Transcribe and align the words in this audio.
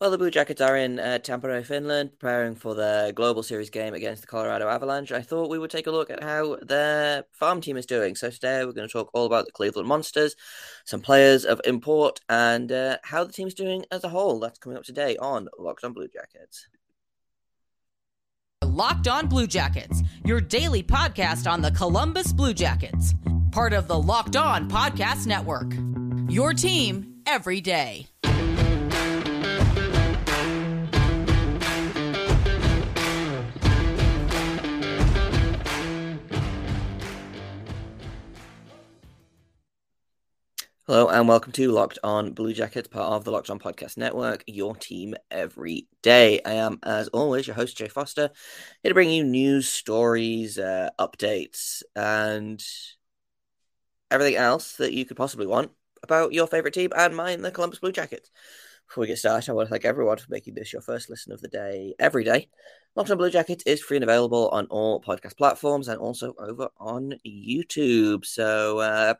Well, 0.00 0.10
the 0.10 0.18
Blue 0.18 0.30
Jackets 0.30 0.60
are 0.60 0.76
in 0.76 0.98
uh, 0.98 1.20
Tampere, 1.22 1.64
Finland, 1.64 2.18
preparing 2.18 2.56
for 2.56 2.74
the 2.74 3.12
Global 3.14 3.44
Series 3.44 3.70
game 3.70 3.94
against 3.94 4.22
the 4.22 4.26
Colorado 4.26 4.68
Avalanche. 4.68 5.12
I 5.12 5.22
thought 5.22 5.48
we 5.48 5.58
would 5.58 5.70
take 5.70 5.86
a 5.86 5.92
look 5.92 6.10
at 6.10 6.22
how 6.22 6.56
their 6.62 7.24
farm 7.30 7.60
team 7.60 7.76
is 7.76 7.86
doing. 7.86 8.16
So 8.16 8.28
today 8.28 8.64
we're 8.64 8.72
going 8.72 8.88
to 8.88 8.92
talk 8.92 9.08
all 9.14 9.24
about 9.24 9.46
the 9.46 9.52
Cleveland 9.52 9.86
Monsters, 9.86 10.34
some 10.84 11.00
players 11.00 11.44
of 11.44 11.60
import, 11.64 12.20
and 12.28 12.72
uh, 12.72 12.98
how 13.04 13.22
the 13.22 13.32
team's 13.32 13.54
doing 13.54 13.84
as 13.92 14.02
a 14.02 14.08
whole. 14.08 14.40
That's 14.40 14.58
coming 14.58 14.76
up 14.76 14.84
today 14.84 15.16
on 15.16 15.48
Locked 15.58 15.84
On 15.84 15.92
Blue 15.92 16.08
Jackets. 16.08 16.66
Locked 18.64 19.06
On 19.06 19.28
Blue 19.28 19.46
Jackets, 19.46 20.02
your 20.24 20.40
daily 20.40 20.82
podcast 20.82 21.48
on 21.50 21.62
the 21.62 21.70
Columbus 21.70 22.32
Blue 22.32 22.52
Jackets, 22.52 23.14
part 23.52 23.72
of 23.72 23.86
the 23.86 23.98
Locked 23.98 24.34
On 24.34 24.68
Podcast 24.68 25.28
Network. 25.28 25.72
Your 26.28 26.52
team 26.52 27.22
every 27.26 27.60
day. 27.60 28.08
Hello 40.86 41.08
and 41.08 41.26
welcome 41.26 41.50
to 41.52 41.70
Locked 41.70 41.98
On 42.04 42.32
Blue 42.34 42.52
Jackets, 42.52 42.88
part 42.88 43.10
of 43.10 43.24
the 43.24 43.30
Locked 43.30 43.48
On 43.48 43.58
Podcast 43.58 43.96
Network, 43.96 44.44
your 44.46 44.76
team 44.76 45.14
every 45.30 45.88
day. 46.02 46.42
I 46.44 46.52
am, 46.56 46.78
as 46.82 47.08
always, 47.08 47.46
your 47.46 47.56
host, 47.56 47.78
Jay 47.78 47.88
Forster, 47.88 48.28
here 48.82 48.90
to 48.90 48.94
bring 48.94 49.08
you 49.08 49.24
news, 49.24 49.66
stories, 49.66 50.58
uh, 50.58 50.90
updates, 51.00 51.82
and 51.96 52.62
everything 54.10 54.36
else 54.36 54.76
that 54.76 54.92
you 54.92 55.06
could 55.06 55.16
possibly 55.16 55.46
want 55.46 55.70
about 56.02 56.34
your 56.34 56.46
favorite 56.46 56.74
team 56.74 56.90
and 56.94 57.16
mine, 57.16 57.40
the 57.40 57.50
Columbus 57.50 57.78
Blue 57.78 57.90
Jackets. 57.90 58.30
Before 58.86 59.00
we 59.00 59.06
get 59.06 59.16
started, 59.16 59.50
I 59.50 59.54
want 59.54 59.68
to 59.68 59.70
thank 59.70 59.86
everyone 59.86 60.18
for 60.18 60.26
making 60.28 60.52
this 60.52 60.70
your 60.70 60.82
first 60.82 61.08
listen 61.08 61.32
of 61.32 61.40
the 61.40 61.48
day 61.48 61.94
every 61.98 62.24
day. 62.24 62.50
Locked 62.94 63.10
on 63.10 63.16
Blue 63.16 63.30
Jackets 63.30 63.64
is 63.64 63.80
free 63.80 63.96
and 63.96 64.04
available 64.04 64.50
on 64.50 64.66
all 64.66 65.00
podcast 65.00 65.38
platforms 65.38 65.88
and 65.88 65.98
also 65.98 66.34
over 66.38 66.68
on 66.76 67.14
YouTube. 67.26 68.26
So, 68.26 68.80
uh, 68.80 69.14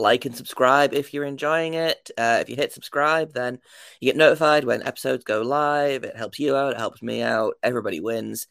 like 0.00 0.24
and 0.24 0.36
subscribe 0.36 0.94
if 0.94 1.14
you're 1.14 1.24
enjoying 1.24 1.74
it. 1.74 2.10
Uh, 2.16 2.38
if 2.40 2.48
you 2.48 2.56
hit 2.56 2.72
subscribe, 2.72 3.32
then 3.32 3.58
you 4.00 4.06
get 4.06 4.16
notified 4.16 4.64
when 4.64 4.82
episodes 4.82 5.24
go 5.24 5.42
live. 5.42 6.04
It 6.04 6.16
helps 6.16 6.38
you 6.38 6.56
out, 6.56 6.72
it 6.72 6.78
helps 6.78 7.02
me 7.02 7.22
out. 7.22 7.54
Everybody 7.62 8.00
wins. 8.00 8.46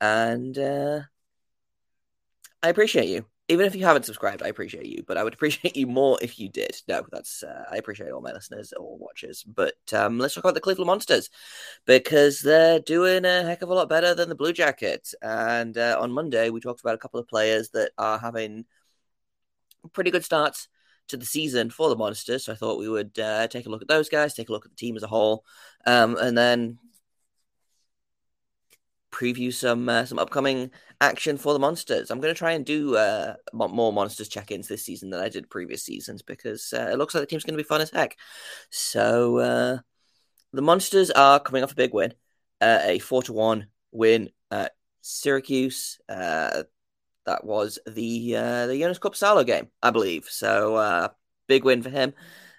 And 0.00 0.56
uh, 0.58 1.00
I 2.62 2.68
appreciate 2.68 3.08
you. 3.08 3.26
Even 3.50 3.64
if 3.64 3.74
you 3.74 3.84
haven't 3.86 4.04
subscribed, 4.04 4.42
I 4.42 4.48
appreciate 4.48 4.84
you, 4.84 5.02
but 5.06 5.16
I 5.16 5.24
would 5.24 5.32
appreciate 5.38 5.76
you 5.76 5.86
more 5.86 6.18
if 6.20 6.38
you 6.38 6.48
did. 6.50 6.76
No, 6.86 7.06
that's 7.10 7.42
uh, 7.42 7.64
I 7.70 7.76
appreciate 7.76 8.10
all 8.10 8.20
my 8.20 8.32
listeners 8.32 8.72
all 8.72 8.98
watchers. 8.98 9.42
But 9.42 9.76
um, 9.92 10.18
let's 10.18 10.34
talk 10.34 10.44
about 10.44 10.54
the 10.54 10.60
Cleveland 10.60 10.88
Monsters 10.88 11.30
because 11.86 12.40
they're 12.40 12.80
doing 12.80 13.24
a 13.24 13.44
heck 13.44 13.62
of 13.62 13.70
a 13.70 13.74
lot 13.74 13.88
better 13.88 14.14
than 14.14 14.28
the 14.28 14.34
Blue 14.34 14.52
Jackets. 14.52 15.14
And 15.22 15.78
uh, 15.78 15.96
on 16.00 16.12
Monday, 16.12 16.50
we 16.50 16.60
talked 16.60 16.80
about 16.80 16.94
a 16.94 16.98
couple 16.98 17.20
of 17.20 17.28
players 17.28 17.70
that 17.70 17.92
are 17.96 18.18
having 18.18 18.66
pretty 19.92 20.10
good 20.10 20.24
starts 20.24 20.68
to 21.08 21.16
the 21.16 21.26
season 21.26 21.70
for 21.70 21.88
the 21.88 21.96
Monsters. 21.96 22.44
So 22.44 22.52
I 22.52 22.56
thought 22.56 22.78
we 22.78 22.88
would 22.88 23.18
uh, 23.18 23.48
take 23.48 23.66
a 23.66 23.68
look 23.68 23.82
at 23.82 23.88
those 23.88 24.08
guys, 24.08 24.34
take 24.34 24.48
a 24.48 24.52
look 24.52 24.64
at 24.64 24.70
the 24.70 24.76
team 24.76 24.96
as 24.96 25.02
a 25.02 25.08
whole, 25.08 25.44
um, 25.86 26.16
and 26.16 26.36
then 26.36 26.78
preview 29.10 29.52
some 29.52 29.88
uh, 29.88 30.04
some 30.04 30.18
upcoming 30.18 30.70
action 31.00 31.36
for 31.36 31.52
the 31.52 31.58
Monsters. 31.58 32.10
I'm 32.10 32.20
going 32.20 32.34
to 32.34 32.38
try 32.38 32.52
and 32.52 32.64
do 32.64 32.96
uh, 32.96 33.34
more 33.52 33.92
Monsters 33.92 34.28
check-ins 34.28 34.68
this 34.68 34.84
season 34.84 35.10
than 35.10 35.20
I 35.20 35.28
did 35.28 35.50
previous 35.50 35.82
seasons 35.82 36.22
because 36.22 36.72
uh, 36.72 36.90
it 36.92 36.98
looks 36.98 37.14
like 37.14 37.22
the 37.22 37.26
team's 37.26 37.44
going 37.44 37.56
to 37.56 37.62
be 37.62 37.68
fun 37.68 37.80
as 37.80 37.90
heck. 37.90 38.16
So 38.70 39.38
uh, 39.38 39.78
the 40.52 40.62
Monsters 40.62 41.10
are 41.10 41.40
coming 41.40 41.62
off 41.62 41.72
a 41.72 41.76
big 41.76 41.94
win, 41.94 42.14
uh, 42.60 42.80
a 42.82 42.98
four 42.98 43.22
to 43.24 43.32
one 43.32 43.68
win 43.92 44.30
at 44.50 44.72
Syracuse. 45.00 45.98
That 47.28 47.44
was 47.44 47.78
the 47.86 48.36
uh, 48.36 48.66
the 48.68 48.80
Joonas 48.80 48.98
Korpisalo 48.98 49.44
game, 49.44 49.68
I 49.82 49.90
believe. 49.90 50.28
So 50.30 50.76
uh, 50.76 51.08
big 51.46 51.62
win 51.62 51.82
for 51.82 51.90
him. 51.90 52.14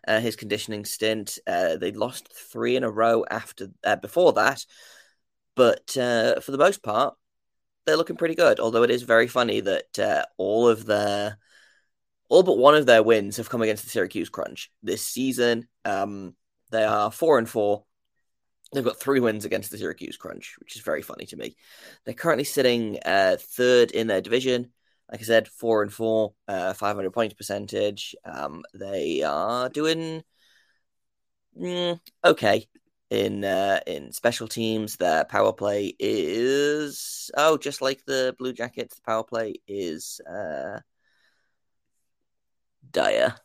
Uh, 0.07 0.19
his 0.19 0.35
conditioning 0.35 0.85
stint. 0.85 1.39
Uh, 1.47 1.77
they 1.77 1.91
lost 1.91 2.31
three 2.31 2.75
in 2.75 2.83
a 2.83 2.89
row 2.89 3.25
after 3.31 3.69
uh, 3.83 3.95
before 3.95 4.33
that, 4.33 4.63
but 5.55 5.97
uh, 5.97 6.39
for 6.41 6.51
the 6.51 6.59
most 6.59 6.83
part, 6.83 7.15
they're 7.85 7.97
looking 7.97 8.15
pretty 8.15 8.35
good. 8.35 8.59
Although 8.59 8.83
it 8.83 8.91
is 8.91 9.01
very 9.01 9.25
funny 9.25 9.59
that 9.61 9.97
uh, 9.97 10.25
all 10.37 10.67
of 10.67 10.85
their 10.85 11.39
all 12.29 12.43
but 12.43 12.59
one 12.59 12.75
of 12.75 12.85
their 12.85 13.01
wins 13.01 13.37
have 13.37 13.49
come 13.49 13.63
against 13.63 13.85
the 13.85 13.89
Syracuse 13.89 14.29
Crunch 14.29 14.69
this 14.83 15.01
season. 15.01 15.67
Um, 15.83 16.35
they 16.69 16.83
are 16.83 17.11
four 17.11 17.39
and 17.39 17.49
four 17.49 17.85
They've 18.71 18.83
got 18.83 18.99
three 18.99 19.19
wins 19.19 19.45
against 19.45 19.71
the 19.71 19.77
Syracuse 19.77 20.17
Crunch, 20.17 20.55
which 20.59 20.75
is 20.75 20.81
very 20.81 21.01
funny 21.01 21.25
to 21.27 21.37
me. 21.37 21.55
They're 22.05 22.13
currently 22.13 22.43
sitting 22.43 22.99
uh, 23.03 23.37
third 23.39 23.91
in 23.91 24.07
their 24.07 24.21
division. 24.21 24.71
Like 25.11 25.21
I 25.21 25.23
said, 25.23 25.47
four 25.47 25.81
and 25.81 25.91
four, 25.91 26.33
uh, 26.47 26.73
500 26.73 27.11
points 27.11 27.33
percentage. 27.33 28.15
Um, 28.23 28.63
they 28.75 29.23
are 29.23 29.69
doing 29.69 30.23
mm, 31.59 31.99
okay 32.23 32.67
in 33.09 33.43
uh, 33.43 33.79
in 33.87 34.11
special 34.11 34.47
teams. 34.47 34.97
Their 34.97 35.25
power 35.25 35.53
play 35.53 35.95
is 35.99 37.31
oh, 37.35 37.57
just 37.57 37.81
like 37.81 38.05
the 38.05 38.35
Blue 38.37 38.53
Jackets, 38.53 38.95
the 38.95 39.01
power 39.01 39.23
play 39.23 39.55
is 39.67 40.21
uh, 40.29 40.79
dire. 42.91 43.35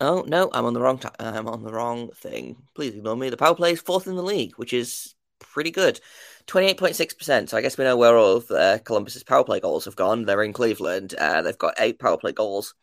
Oh 0.00 0.24
no, 0.26 0.48
I'm 0.52 0.64
on 0.64 0.72
the 0.72 0.80
wrong. 0.80 0.98
T- 0.98 1.08
I'm 1.18 1.46
on 1.46 1.62
the 1.62 1.72
wrong 1.72 2.10
thing. 2.12 2.56
Please 2.74 2.94
ignore 2.94 3.16
me. 3.16 3.28
The 3.28 3.36
power 3.36 3.54
play 3.54 3.72
is 3.72 3.80
fourth 3.80 4.06
in 4.06 4.16
the 4.16 4.22
league, 4.22 4.52
which 4.56 4.72
is 4.72 5.14
pretty 5.38 5.70
good. 5.70 6.00
Twenty-eight 6.46 6.78
point 6.78 6.96
six 6.96 7.12
percent. 7.12 7.50
So 7.50 7.56
I 7.56 7.60
guess 7.60 7.76
we 7.76 7.84
know 7.84 7.96
where 7.96 8.16
all 8.16 8.36
of 8.38 8.50
uh, 8.50 8.78
Columbus's 8.78 9.24
power 9.24 9.44
play 9.44 9.60
goals 9.60 9.84
have 9.84 9.96
gone. 9.96 10.24
They're 10.24 10.42
in 10.42 10.54
Cleveland. 10.54 11.14
Uh, 11.18 11.42
they've 11.42 11.58
got 11.58 11.74
eight 11.78 11.98
power 11.98 12.16
play 12.16 12.32
goals 12.32 12.74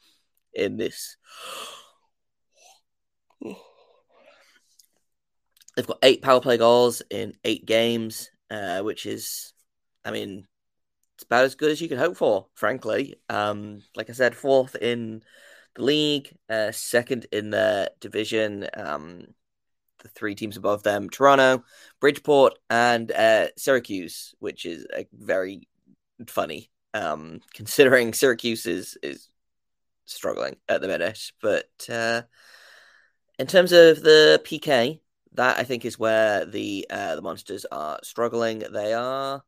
in 0.53 0.77
this. 0.77 1.17
They've 5.75 5.87
got 5.87 5.99
eight 6.03 6.21
power 6.21 6.39
play 6.39 6.57
goals 6.57 7.01
in 7.09 7.33
eight 7.43 7.65
games, 7.65 8.31
uh, 8.49 8.81
which 8.81 9.05
is, 9.05 9.53
I 10.03 10.09
mean, 10.09 10.47
it's 11.15 11.23
about 11.23 11.45
as 11.45 11.53
good 11.55 11.71
as 11.71 11.79
you 11.81 11.87
can 11.87 11.99
hope 11.99 12.17
for, 12.17 12.47
frankly. 12.55 13.19
Um, 13.29 13.81
like 13.95 14.09
I 14.09 14.13
said, 14.13 14.35
fourth 14.35 14.75
in 14.75 15.21
the 15.77 15.83
league, 15.83 16.35
uh, 16.49 16.71
second 16.71 17.27
in 17.31 17.51
the 17.51 17.91
division. 18.01 18.67
Um, 18.75 19.27
the 20.03 20.09
three 20.09 20.35
teams 20.35 20.57
above 20.57 20.83
them 20.83 21.09
Toronto, 21.09 21.63
Bridgeport, 21.99 22.53
and 22.69 23.11
uh, 23.11 23.47
Syracuse, 23.57 24.35
which 24.39 24.65
is 24.65 24.85
uh, 24.95 25.03
very 25.11 25.67
funny 26.27 26.69
um, 26.93 27.41
considering 27.53 28.13
Syracuse 28.13 28.65
is, 28.65 28.97
is 29.01 29.29
struggling 30.05 30.57
at 30.67 30.81
the 30.81 30.87
minute. 30.87 31.31
But 31.41 31.69
uh, 31.89 32.23
in 33.39 33.47
terms 33.47 33.71
of 33.71 34.01
the 34.01 34.41
PK, 34.43 34.99
that 35.33 35.59
I 35.59 35.63
think 35.63 35.85
is 35.85 35.99
where 35.99 36.45
the 36.45 36.87
uh, 36.89 37.15
the 37.15 37.21
monsters 37.21 37.65
are 37.71 37.99
struggling. 38.03 38.63
They 38.71 38.93
are 38.93 39.43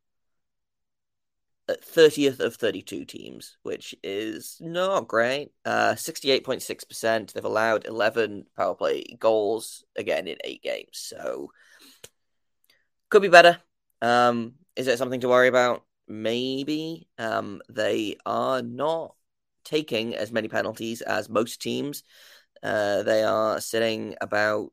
30th 1.75 2.39
of 2.39 2.55
32 2.55 3.05
teams, 3.05 3.57
which 3.63 3.95
is 4.03 4.57
not 4.59 5.07
great. 5.07 5.51
Uh, 5.65 5.93
68.6%. 5.95 7.33
They've 7.33 7.45
allowed 7.45 7.85
11 7.85 8.45
power 8.55 8.75
play 8.75 9.03
goals 9.19 9.83
again 9.95 10.27
in 10.27 10.37
eight 10.43 10.63
games. 10.63 10.91
So 10.93 11.51
could 13.09 13.21
be 13.21 13.27
better. 13.27 13.59
Um, 14.01 14.55
is 14.75 14.87
it 14.87 14.97
something 14.97 15.21
to 15.21 15.29
worry 15.29 15.47
about? 15.47 15.83
Maybe. 16.07 17.07
Um, 17.17 17.61
they 17.69 18.17
are 18.25 18.61
not 18.61 19.15
taking 19.63 20.15
as 20.15 20.31
many 20.31 20.47
penalties 20.47 21.01
as 21.01 21.29
most 21.29 21.61
teams. 21.61 22.03
Uh, 22.61 23.03
they 23.03 23.23
are 23.23 23.61
sitting 23.61 24.15
about. 24.21 24.71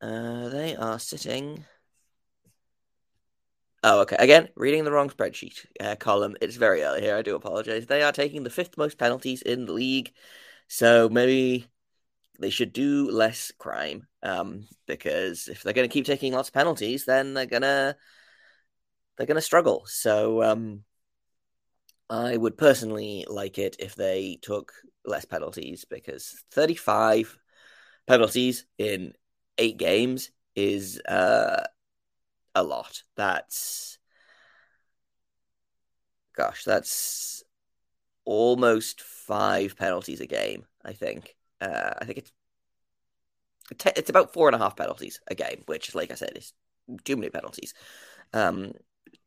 Uh, 0.00 0.48
they 0.48 0.76
are 0.76 0.98
sitting 0.98 1.64
Oh, 3.84 4.00
okay. 4.00 4.16
Again, 4.18 4.48
reading 4.56 4.84
the 4.84 4.90
wrong 4.90 5.08
spreadsheet 5.08 5.64
uh, 5.80 5.94
column. 5.96 6.36
It's 6.40 6.56
very 6.56 6.82
early 6.82 7.00
here. 7.00 7.16
I 7.16 7.22
do 7.22 7.36
apologize. 7.36 7.86
They 7.86 8.02
are 8.02 8.12
taking 8.12 8.42
the 8.42 8.50
fifth 8.50 8.76
most 8.76 8.98
penalties 8.98 9.42
in 9.42 9.66
the 9.66 9.72
league, 9.72 10.12
so 10.66 11.08
maybe 11.08 11.68
they 12.40 12.50
should 12.50 12.72
do 12.72 13.10
less 13.10 13.52
crime. 13.58 14.06
Um, 14.22 14.66
because 14.86 15.48
if 15.48 15.62
they're 15.62 15.72
going 15.74 15.88
to 15.88 15.92
keep 15.92 16.06
taking 16.06 16.32
lots 16.32 16.48
of 16.48 16.54
penalties, 16.54 17.04
then 17.04 17.34
they're 17.34 17.46
gonna 17.46 17.96
they're 19.16 19.26
gonna 19.26 19.40
struggle. 19.40 19.84
So, 19.86 20.42
um, 20.42 20.84
I 22.10 22.36
would 22.36 22.56
personally 22.56 23.26
like 23.28 23.58
it 23.58 23.76
if 23.78 23.94
they 23.94 24.38
took 24.40 24.72
less 25.04 25.24
penalties 25.24 25.84
because 25.84 26.42
thirty 26.50 26.74
five 26.74 27.36
penalties 28.06 28.66
in 28.78 29.12
eight 29.58 29.76
games 29.76 30.30
is 30.56 31.00
uh 31.08 31.64
a 32.54 32.62
lot. 32.62 33.02
That's 33.16 33.98
gosh, 36.36 36.64
that's 36.64 37.42
almost 38.24 39.02
five 39.02 39.76
penalties 39.76 40.20
a 40.20 40.26
game, 40.26 40.66
I 40.84 40.94
think. 40.94 41.36
Uh, 41.60 41.94
I 42.00 42.06
think 42.06 42.18
it's 42.18 42.32
it's 43.96 44.10
about 44.10 44.32
four 44.32 44.48
and 44.48 44.54
a 44.54 44.58
half 44.58 44.76
penalties 44.76 45.20
a 45.28 45.34
game, 45.34 45.62
which, 45.66 45.94
like 45.94 46.10
I 46.10 46.14
said, 46.14 46.32
is 46.36 46.52
too 47.04 47.16
many 47.16 47.30
penalties. 47.30 47.74
Um, 48.32 48.72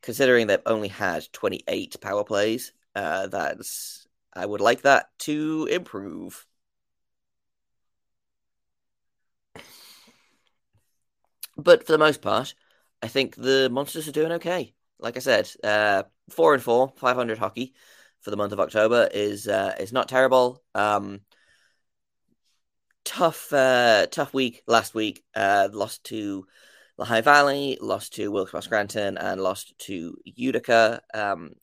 considering 0.01 0.47
they've 0.47 0.59
only 0.65 0.87
had 0.89 1.31
28 1.33 1.97
power 2.01 2.23
plays, 2.23 2.73
uh, 2.95 3.27
that's 3.27 4.07
I 4.33 4.45
would 4.45 4.61
like 4.61 4.81
that 4.83 5.09
to 5.19 5.67
improve. 5.71 6.47
But 11.55 11.85
for 11.85 11.93
the 11.93 11.97
most 11.97 12.21
part, 12.21 12.53
I 13.01 13.07
think 13.07 13.35
the 13.35 13.69
monsters 13.71 14.07
are 14.07 14.11
doing 14.11 14.33
okay. 14.33 14.73
Like 14.99 15.17
I 15.17 15.19
said, 15.19 15.49
uh, 15.63 16.03
four 16.29 16.53
and 16.53 16.61
four, 16.61 16.93
500 16.97 17.37
hockey 17.37 17.73
for 18.21 18.29
the 18.29 18.37
month 18.37 18.53
of 18.53 18.59
October 18.59 19.09
is 19.11 19.47
uh, 19.47 19.75
is 19.79 19.91
not 19.91 20.07
terrible. 20.07 20.63
Um, 20.75 21.21
tough, 23.03 23.51
uh, 23.51 24.07
tough 24.07 24.33
week 24.33 24.61
last 24.67 24.93
week. 24.93 25.23
Uh, 25.35 25.69
lost 25.71 26.03
to 26.05 26.45
Lehigh 26.97 27.21
Valley, 27.21 27.77
lost 27.81 28.13
to 28.15 28.31
Wilkes-Barre 28.31 28.61
Scranton, 28.61 29.17
and 29.17 29.41
lost 29.41 29.73
to 29.79 30.17
Utica. 30.23 31.01
Um, 31.13 31.53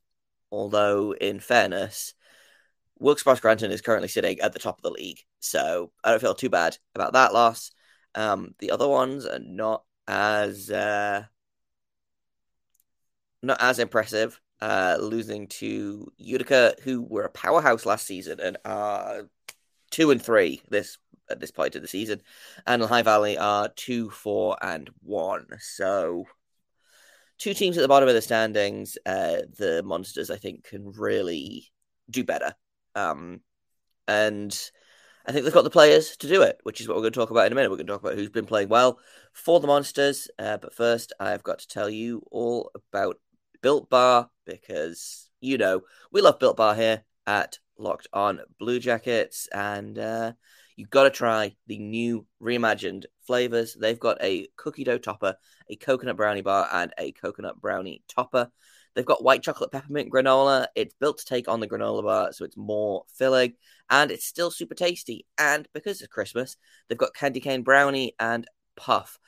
although, 0.50 1.12
in 1.14 1.38
fairness, 1.38 2.14
Wilkes-Barre 2.99 3.37
Scranton 3.37 3.70
is 3.70 3.81
currently 3.81 4.08
sitting 4.08 4.40
at 4.40 4.52
the 4.52 4.58
top 4.58 4.79
of 4.79 4.82
the 4.82 4.90
league, 4.90 5.20
so 5.38 5.93
I 6.02 6.11
don't 6.11 6.20
feel 6.20 6.35
too 6.35 6.50
bad 6.50 6.76
about 6.94 7.12
that 7.12 7.32
loss. 7.32 7.70
Um, 8.14 8.55
the 8.58 8.73
other 8.73 8.88
ones 8.88 9.26
are 9.26 9.38
not 9.38 9.85
as 10.09 10.71
uh, 10.71 11.25
not 13.43 13.61
as 13.61 13.79
impressive. 13.79 14.41
Uh, 14.61 14.97
losing 15.01 15.47
to 15.47 16.13
Utica, 16.17 16.75
who 16.83 17.01
were 17.01 17.23
a 17.23 17.31
powerhouse 17.31 17.87
last 17.87 18.05
season 18.05 18.41
and 18.41 18.57
are 18.65 19.29
two 19.93 20.11
and 20.11 20.21
three 20.21 20.61
this 20.69 20.99
at 21.31 21.39
this 21.39 21.53
point 21.53 21.77
of 21.77 21.83
the 21.83 21.87
season, 21.87 22.21
and 22.67 22.83
High 22.83 23.03
Valley 23.03 23.39
are 23.39 23.69
two, 23.69 24.11
four, 24.11 24.57
and 24.61 24.91
one. 25.01 25.47
So 25.61 26.25
two 27.39 27.55
teams 27.55 27.79
at 27.79 27.83
the 27.83 27.89
bottom 27.89 28.09
of 28.09 28.17
the 28.17 28.23
standings. 28.23 28.99
Uh, 29.07 29.43
the 29.59 29.83
Monsters, 29.85 30.31
I 30.31 30.37
think, 30.37 30.65
can 30.65 30.91
really 30.91 31.69
do 32.11 32.25
better. 32.25 32.55
Um, 32.97 33.41
and 34.09 34.59
I 35.29 35.33
think 35.33 35.45
they've 35.45 35.53
got 35.53 35.65
the 35.65 35.71
players 35.71 36.17
to 36.17 36.27
do 36.27 36.41
it, 36.41 36.59
which 36.63 36.81
is 36.81 36.89
what 36.89 36.97
we're 36.97 37.03
going 37.03 37.13
to 37.13 37.21
talk 37.21 37.31
about 37.31 37.45
in 37.45 37.53
a 37.53 37.55
minute. 37.55 37.71
We're 37.71 37.77
going 37.77 37.87
to 37.87 37.93
talk 37.93 38.01
about 38.01 38.15
who's 38.15 38.31
been 38.31 38.47
playing 38.47 38.71
well 38.71 38.99
for 39.35 39.61
the 39.61 39.67
Monsters. 39.67 40.27
Uh, 40.39 40.57
but 40.57 40.73
first, 40.73 41.13
I've 41.21 41.43
got 41.43 41.59
to 41.59 41.69
tell 41.69 41.91
you 41.91 42.23
all 42.31 42.71
about 42.75 43.21
Built 43.61 43.91
Bar 43.91 44.31
because, 44.47 45.29
you 45.43 45.59
know, 45.59 45.83
we 46.11 46.23
love 46.23 46.39
Built 46.39 46.57
Bar 46.57 46.75
here 46.75 47.05
at 47.27 47.59
Locked 47.77 48.09
On 48.15 48.41
Blue 48.59 48.81
Jackets. 48.81 49.49
And 49.53 49.99
uh, 49.99 50.33
you've 50.77 50.89
got 50.89 51.03
to 51.03 51.11
try 51.11 51.55
the 51.67 51.79
new 51.79 52.25
reimagined 52.43 53.05
flavors. 53.27 53.77
They've 53.79 54.01
got 54.01 54.17
a 54.23 54.47
cookie 54.57 54.85
dough 54.85 54.97
topper, 54.97 55.37
a 55.69 55.77
coconut 55.77 56.17
brownie 56.17 56.41
bar, 56.41 56.71
and 56.73 56.95
a 56.97 57.13
coconut 57.13 57.61
brownie 57.61 58.03
topper. 58.09 58.51
They've 58.99 59.06
got 59.06 59.23
white 59.23 59.45
chocolate 59.45 59.71
peppermint 59.71 60.12
granola. 60.12 60.67
It's 60.75 60.93
built 60.93 61.19
to 61.19 61.25
take 61.25 61.47
on 61.47 61.61
the 61.61 61.69
granola 61.69 62.03
bar, 62.03 62.33
so 62.33 62.45
it's 62.45 62.56
more 62.56 63.05
filling, 63.15 63.53
and 63.89 64.11
it's 64.11 64.25
still 64.25 64.50
super 64.50 64.75
tasty. 64.75 65.25
And 65.39 65.69
because 65.73 66.00
it's 66.00 66.12
Christmas, 66.12 66.56
they've 66.89 66.99
got 66.99 67.15
candy 67.15 67.39
cane 67.39 67.62
brownie 67.62 68.17
and 68.19 68.45
puff. 68.77 69.21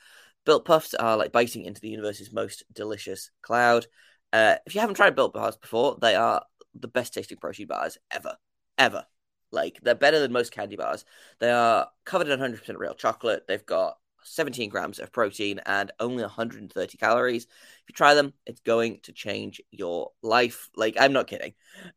Built 0.45 0.65
puffs 0.65 0.93
are 0.93 1.15
like 1.15 1.31
biting 1.31 1.63
into 1.63 1.79
the 1.79 1.87
universe's 1.87 2.33
most 2.33 2.65
delicious 2.73 3.31
cloud. 3.41 3.85
Uh, 4.33 4.55
if 4.65 4.75
you 4.75 4.81
haven't 4.81 4.97
tried 4.97 5.15
built 5.15 5.33
bars 5.33 5.55
before, 5.55 5.97
they 6.01 6.15
are 6.15 6.43
the 6.77 6.89
best 6.89 7.13
tasting 7.13 7.37
protein 7.37 7.67
bars 7.67 7.97
ever, 8.11 8.35
ever. 8.77 9.05
Like 9.53 9.79
they're 9.81 9.95
better 9.95 10.19
than 10.19 10.33
most 10.33 10.51
candy 10.51 10.75
bars. 10.75 11.05
They 11.39 11.49
are 11.49 11.87
covered 12.03 12.27
in 12.27 12.37
100% 12.37 12.77
real 12.77 12.93
chocolate. 12.93 13.45
They've 13.47 13.65
got 13.65 13.95
17 14.23 14.69
grams 14.69 14.99
of 14.99 15.11
protein 15.11 15.59
and 15.65 15.91
only 15.99 16.23
130 16.23 16.97
calories. 16.97 17.43
If 17.45 17.89
you 17.89 17.93
try 17.93 18.13
them, 18.13 18.33
it's 18.45 18.61
going 18.61 18.99
to 19.03 19.13
change 19.13 19.61
your 19.71 20.11
life. 20.21 20.69
Like, 20.75 20.95
I'm 20.99 21.13
not 21.13 21.27
kidding. 21.27 21.53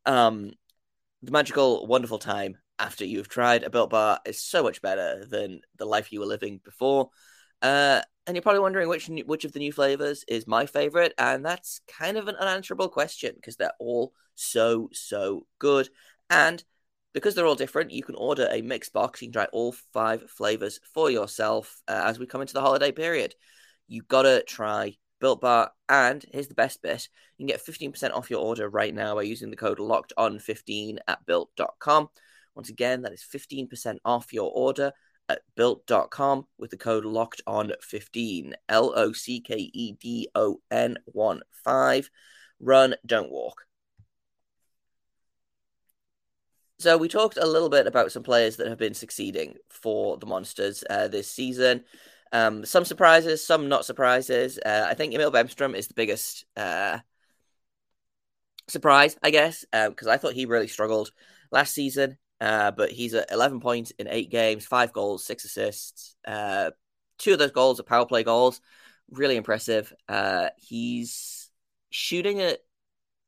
Um, 0.06 0.52
the 1.22 1.32
magical, 1.32 1.86
wonderful 1.86 2.18
time 2.18 2.58
after 2.78 3.04
you've 3.04 3.28
tried 3.28 3.62
a 3.62 3.70
built 3.70 3.90
bar 3.90 4.20
is 4.26 4.40
so 4.40 4.62
much 4.62 4.82
better 4.82 5.24
than 5.26 5.60
the 5.78 5.86
life 5.86 6.12
you 6.12 6.20
were 6.20 6.26
living 6.26 6.60
before. 6.64 7.10
Uh, 7.62 8.00
and 8.26 8.36
you're 8.36 8.42
probably 8.42 8.60
wondering 8.60 8.88
which 8.88 9.08
which 9.26 9.44
of 9.44 9.52
the 9.52 9.58
new 9.58 9.72
flavors 9.72 10.24
is 10.28 10.46
my 10.46 10.66
favorite, 10.66 11.12
and 11.18 11.44
that's 11.44 11.80
kind 11.88 12.16
of 12.16 12.28
an 12.28 12.36
unanswerable 12.36 12.88
question 12.88 13.32
because 13.36 13.56
they're 13.56 13.72
all 13.78 14.12
so 14.34 14.88
so 14.92 15.46
good. 15.58 15.88
And 16.30 16.62
because 17.14 17.34
they're 17.34 17.46
all 17.46 17.54
different, 17.54 17.92
you 17.92 18.02
can 18.02 18.16
order 18.16 18.48
a 18.50 18.60
mixed 18.60 18.92
box. 18.92 19.22
You 19.22 19.28
can 19.28 19.32
try 19.32 19.44
all 19.46 19.72
five 19.92 20.28
flavors 20.30 20.80
for 20.92 21.10
yourself 21.10 21.80
uh, 21.88 22.02
as 22.04 22.18
we 22.18 22.26
come 22.26 22.40
into 22.40 22.52
the 22.52 22.60
holiday 22.60 22.92
period. 22.92 23.34
You 23.86 24.02
gotta 24.02 24.42
try 24.46 24.96
Built 25.20 25.40
Bar, 25.40 25.70
and 25.88 26.24
here's 26.32 26.48
the 26.48 26.54
best 26.54 26.82
bit: 26.82 27.08
you 27.38 27.46
can 27.46 27.54
get 27.54 27.64
15% 27.64 28.12
off 28.12 28.30
your 28.30 28.40
order 28.40 28.68
right 28.68 28.92
now 28.92 29.14
by 29.14 29.22
using 29.22 29.50
the 29.50 29.56
code 29.56 29.78
Locked 29.78 30.12
On 30.18 30.38
15 30.38 30.98
at 31.06 31.24
built.com. 31.24 32.08
Once 32.54 32.68
again, 32.68 33.02
that 33.02 33.12
is 33.12 33.24
15% 33.32 33.98
off 34.04 34.32
your 34.32 34.50
order 34.54 34.92
at 35.28 35.40
built.com 35.56 36.46
with 36.58 36.70
the 36.70 36.76
code 36.76 37.04
locked 37.04 37.42
on 37.46 37.72
15 37.80 38.54
L 38.68 38.92
O 38.94 39.12
C 39.12 39.40
K 39.40 39.70
E 39.72 39.92
D 39.92 40.28
O 40.34 40.60
N 40.70 40.98
1 41.06 41.42
5. 41.64 42.10
Run, 42.60 42.94
don't 43.06 43.30
walk. 43.30 43.62
So 46.78 46.96
we 46.98 47.08
talked 47.08 47.36
a 47.36 47.46
little 47.46 47.68
bit 47.68 47.86
about 47.86 48.12
some 48.12 48.22
players 48.22 48.56
that 48.56 48.66
have 48.66 48.78
been 48.78 48.94
succeeding 48.94 49.54
for 49.70 50.16
the 50.16 50.26
Monsters 50.26 50.82
uh, 50.90 51.08
this 51.08 51.30
season. 51.30 51.84
Um, 52.32 52.64
some 52.64 52.84
surprises, 52.84 53.46
some 53.46 53.68
not 53.68 53.84
surprises. 53.84 54.58
Uh, 54.58 54.86
I 54.88 54.94
think 54.94 55.14
Emil 55.14 55.30
Bemstrom 55.30 55.76
is 55.76 55.86
the 55.86 55.94
biggest 55.94 56.44
uh, 56.56 56.98
surprise, 58.68 59.16
I 59.22 59.30
guess, 59.30 59.64
because 59.70 60.08
um, 60.08 60.12
I 60.12 60.16
thought 60.16 60.34
he 60.34 60.46
really 60.46 60.66
struggled 60.66 61.12
last 61.52 61.74
season. 61.74 62.18
Uh, 62.40 62.72
but 62.72 62.90
he's 62.90 63.14
at 63.14 63.30
11 63.30 63.60
points 63.60 63.92
in 63.92 64.08
eight 64.08 64.30
games, 64.30 64.66
five 64.66 64.92
goals, 64.92 65.24
six 65.24 65.44
assists. 65.44 66.16
Uh, 66.26 66.72
two 67.18 67.32
of 67.32 67.38
those 67.38 67.52
goals 67.52 67.78
are 67.78 67.84
power 67.84 68.04
play 68.04 68.24
goals. 68.24 68.60
Really 69.10 69.36
impressive. 69.36 69.92
Uh, 70.08 70.48
he's 70.58 71.48
shooting 71.90 72.40
at 72.40 72.58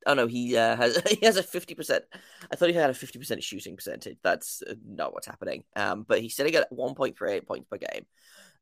Oh 0.06 0.14
no, 0.14 0.26
he 0.26 0.56
uh, 0.56 0.76
has 0.76 0.97
he 1.20 1.26
has 1.26 1.37
a 1.37 1.43
fifty 1.43 1.75
percent. 1.75 2.05
I 2.50 2.56
thought 2.56 2.70
he 2.70 2.75
had 2.75 2.91
a 2.91 2.94
fifty 2.94 3.19
percent 3.19 3.43
shooting 3.43 3.76
percentage. 3.76 4.19
That's 4.23 4.62
uh, 4.62 4.75
not 4.87 5.12
what's 5.12 5.26
happening. 5.26 5.64
Um, 5.75 6.05
but 6.06 6.20
he's 6.20 6.37
sitting 6.37 6.55
at 6.55 6.72
one 6.72 6.94
point 6.94 7.19
three 7.19 7.32
eight 7.32 7.46
points 7.46 7.67
per 7.69 7.79
game. 7.79 8.06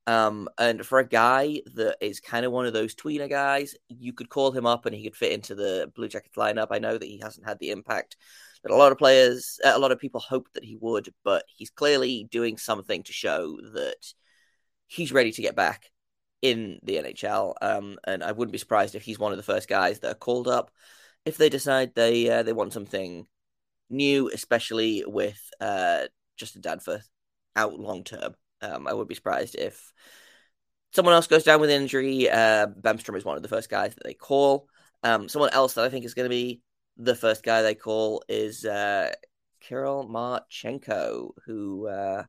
Um, 0.07 0.49
and 0.59 0.85
for 0.85 0.99
a 0.99 1.09
guy 1.09 1.61
that 1.77 1.97
is 2.01 2.21
kind 2.21 2.45
of 2.45 2.53
one 2.53 2.67
of 2.67 2.73
those 2.73 2.95
tweener 2.95 3.29
guys, 3.29 3.75
you 3.89 4.13
could 4.13 4.29
call 4.29 4.51
him 4.51 4.67
up 4.67 4.85
and 4.85 4.95
he 4.95 5.05
could 5.05 5.17
fit 5.17 5.33
into 5.33 5.55
the 5.55 5.91
Blue 5.95 6.09
Jackets 6.09 6.37
lineup. 6.37 6.69
I 6.71 6.79
know 6.79 6.99
that 6.99 7.07
he 7.07 7.21
hasn't 7.23 7.47
had 7.47 7.59
the 7.59 7.71
impact 7.71 8.17
that 8.63 8.73
a 8.73 8.77
lot 8.77 8.93
of 8.93 8.99
players, 8.99 9.61
uh, 9.65 9.73
a 9.75 9.79
lot 9.79 9.93
of 9.93 9.99
people 9.99 10.21
hoped 10.21 10.55
that 10.55 10.65
he 10.65 10.77
would, 10.79 11.13
but 11.25 11.45
he's 11.49 11.71
clearly 11.71 12.29
doing 12.31 12.59
something 12.59 13.03
to 13.05 13.13
show 13.13 13.57
that 13.73 14.13
he's 14.89 15.13
ready 15.13 15.33
to 15.33 15.43
get 15.43 15.57
back 15.57 15.91
in 16.43 16.79
the 16.83 16.97
NHL. 16.97 17.55
Um, 17.63 17.99
and 18.07 18.23
I 18.23 18.33
wouldn't 18.33 18.53
be 18.53 18.59
surprised 18.59 18.95
if 18.95 19.03
he's 19.03 19.19
one 19.19 19.33
of 19.33 19.39
the 19.39 19.43
first 19.43 19.69
guys 19.69 20.01
that 20.01 20.13
are 20.13 20.15
called 20.15 20.49
up 20.49 20.71
if 21.25 21.37
they 21.37 21.49
decide 21.49 21.95
they 21.95 22.29
uh, 22.29 22.43
they 22.43 22.53
want 22.53 22.73
something 22.73 23.27
new, 23.91 24.31
especially 24.33 25.05
with 25.07 25.41
uh, 25.61 26.05
Justin 26.37 26.63
Danforth 26.63 27.09
out 27.57 27.79
long 27.79 28.05
term. 28.05 28.35
Um, 28.61 28.87
I 28.87 28.95
would 28.95 29.09
be 29.09 29.15
surprised 29.15 29.57
if 29.57 29.93
someone 30.93 31.15
else 31.15 31.27
goes 31.27 31.45
down 31.45 31.61
with 31.61 31.71
injury. 31.71 32.31
Uh, 32.31 32.67
Bemstrom 32.67 33.17
is 33.17 33.25
one 33.25 33.37
of 33.37 33.43
the 33.43 33.49
first 33.49 33.69
guys 33.69 33.95
that 33.95 34.05
they 34.05 34.15
call. 34.15 34.69
Um, 35.03 35.29
someone 35.29 35.51
else 35.51 35.75
that 35.75 35.85
I 35.85 35.91
think 35.91 36.05
is 36.05 36.15
going 36.15 36.25
to 36.25 36.35
be 36.35 36.61
the 36.97 37.15
first 37.15 37.43
guy 37.43 37.63
they 37.63 37.75
call 37.75 38.23
is 38.29 38.65
uh, 38.65 39.13
Kirill 39.61 40.09
Marchenko, 40.09 41.31
who 41.45 41.89
uh, 41.89 42.25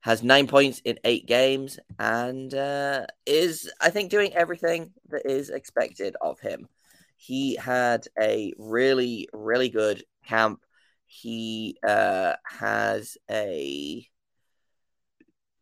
has 0.00 0.22
nine 0.22 0.46
points 0.46 0.80
in 0.84 0.98
eight 1.04 1.26
games 1.26 1.78
and 1.98 2.52
uh, 2.52 3.06
is, 3.24 3.70
I 3.80 3.90
think, 3.90 4.10
doing 4.10 4.34
everything 4.34 4.92
that 5.08 5.22
is 5.24 5.50
expected 5.50 6.16
of 6.20 6.40
him. 6.40 6.68
He 7.16 7.56
had 7.56 8.06
a 8.20 8.52
really, 8.58 9.28
really 9.32 9.68
good 9.68 10.04
camp. 10.26 10.60
He 11.06 11.78
uh, 11.86 12.34
has 12.44 13.16
a, 13.30 14.06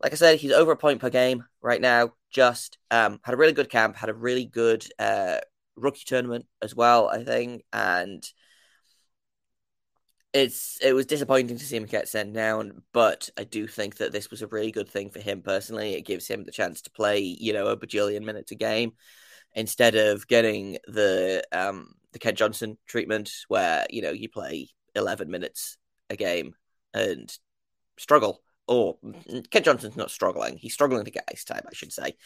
like 0.00 0.12
I 0.12 0.16
said, 0.16 0.38
he's 0.38 0.52
over 0.52 0.72
a 0.72 0.76
point 0.76 1.00
per 1.00 1.10
game 1.10 1.44
right 1.62 1.80
now. 1.80 2.12
Just 2.30 2.78
um, 2.90 3.20
had 3.22 3.34
a 3.34 3.36
really 3.36 3.52
good 3.52 3.70
camp, 3.70 3.96
had 3.96 4.08
a 4.08 4.14
really 4.14 4.44
good 4.44 4.84
uh, 4.98 5.38
rookie 5.76 6.04
tournament 6.04 6.46
as 6.60 6.74
well, 6.74 7.08
I 7.08 7.24
think, 7.24 7.64
and 7.72 8.24
it's 10.32 10.78
it 10.82 10.92
was 10.92 11.06
disappointing 11.06 11.56
to 11.56 11.64
see 11.64 11.76
him 11.76 11.86
get 11.86 12.08
sent 12.08 12.32
down, 12.32 12.82
but 12.92 13.30
I 13.38 13.44
do 13.44 13.68
think 13.68 13.98
that 13.98 14.10
this 14.10 14.30
was 14.30 14.42
a 14.42 14.48
really 14.48 14.72
good 14.72 14.88
thing 14.88 15.10
for 15.10 15.20
him 15.20 15.42
personally. 15.42 15.94
It 15.94 16.04
gives 16.04 16.26
him 16.26 16.42
the 16.44 16.50
chance 16.50 16.82
to 16.82 16.90
play, 16.90 17.20
you 17.20 17.52
know, 17.52 17.68
a 17.68 17.76
bajillion 17.76 18.24
minutes 18.24 18.50
a 18.50 18.56
game 18.56 18.94
instead 19.54 19.94
of 19.94 20.26
getting 20.26 20.78
the 20.86 21.44
um, 21.52 21.94
the 22.12 22.18
Kent 22.18 22.38
Johnson 22.38 22.78
treatment, 22.86 23.30
where 23.48 23.86
you 23.90 24.02
know 24.02 24.10
you 24.10 24.28
play 24.28 24.68
eleven 24.94 25.30
minutes 25.30 25.76
a 26.10 26.16
game 26.16 26.54
and 26.92 27.36
struggle. 27.98 28.40
Or 28.66 28.96
Kent 29.50 29.64
Johnson's 29.64 29.96
not 29.96 30.10
struggling; 30.10 30.56
he's 30.56 30.72
struggling 30.72 31.04
to 31.04 31.10
get 31.10 31.28
ice 31.30 31.44
time, 31.44 31.62
I 31.66 31.74
should 31.74 31.92
say. 31.92 32.16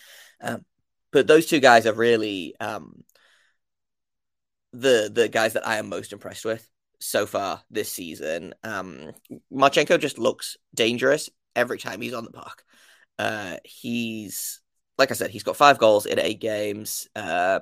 Um, 0.41 0.65
but 1.11 1.27
those 1.27 1.47
two 1.47 1.61
guys 1.61 1.87
are 1.87 1.93
really 1.93 2.55
um, 2.61 3.05
the 4.73 5.11
the 5.13 5.29
guys 5.29 5.55
that 5.55 5.67
I 5.67 5.79
am 5.79 5.89
most 5.89 6.13
impressed 6.13 6.45
with 6.45 6.69
so 7.01 7.27
far 7.27 7.63
this 7.71 7.91
season. 7.91 8.55
Um, 8.63 9.13
Marchenko 9.53 9.99
just 9.99 10.19
looks 10.19 10.57
dangerous 10.75 11.31
every 11.57 11.79
time 11.79 12.01
he's 12.01 12.15
on 12.15 12.25
the 12.25 12.31
park. 12.31 12.63
Uh, 13.19 13.57
he's 13.65 14.61
like 14.99 15.11
I 15.11 15.15
said, 15.15 15.31
he's 15.31 15.45
got 15.45 15.57
five 15.57 15.79
goals 15.79 16.07
in 16.07 16.19
eight 16.19 16.41
games. 16.41 17.09
Uh, 17.15 17.61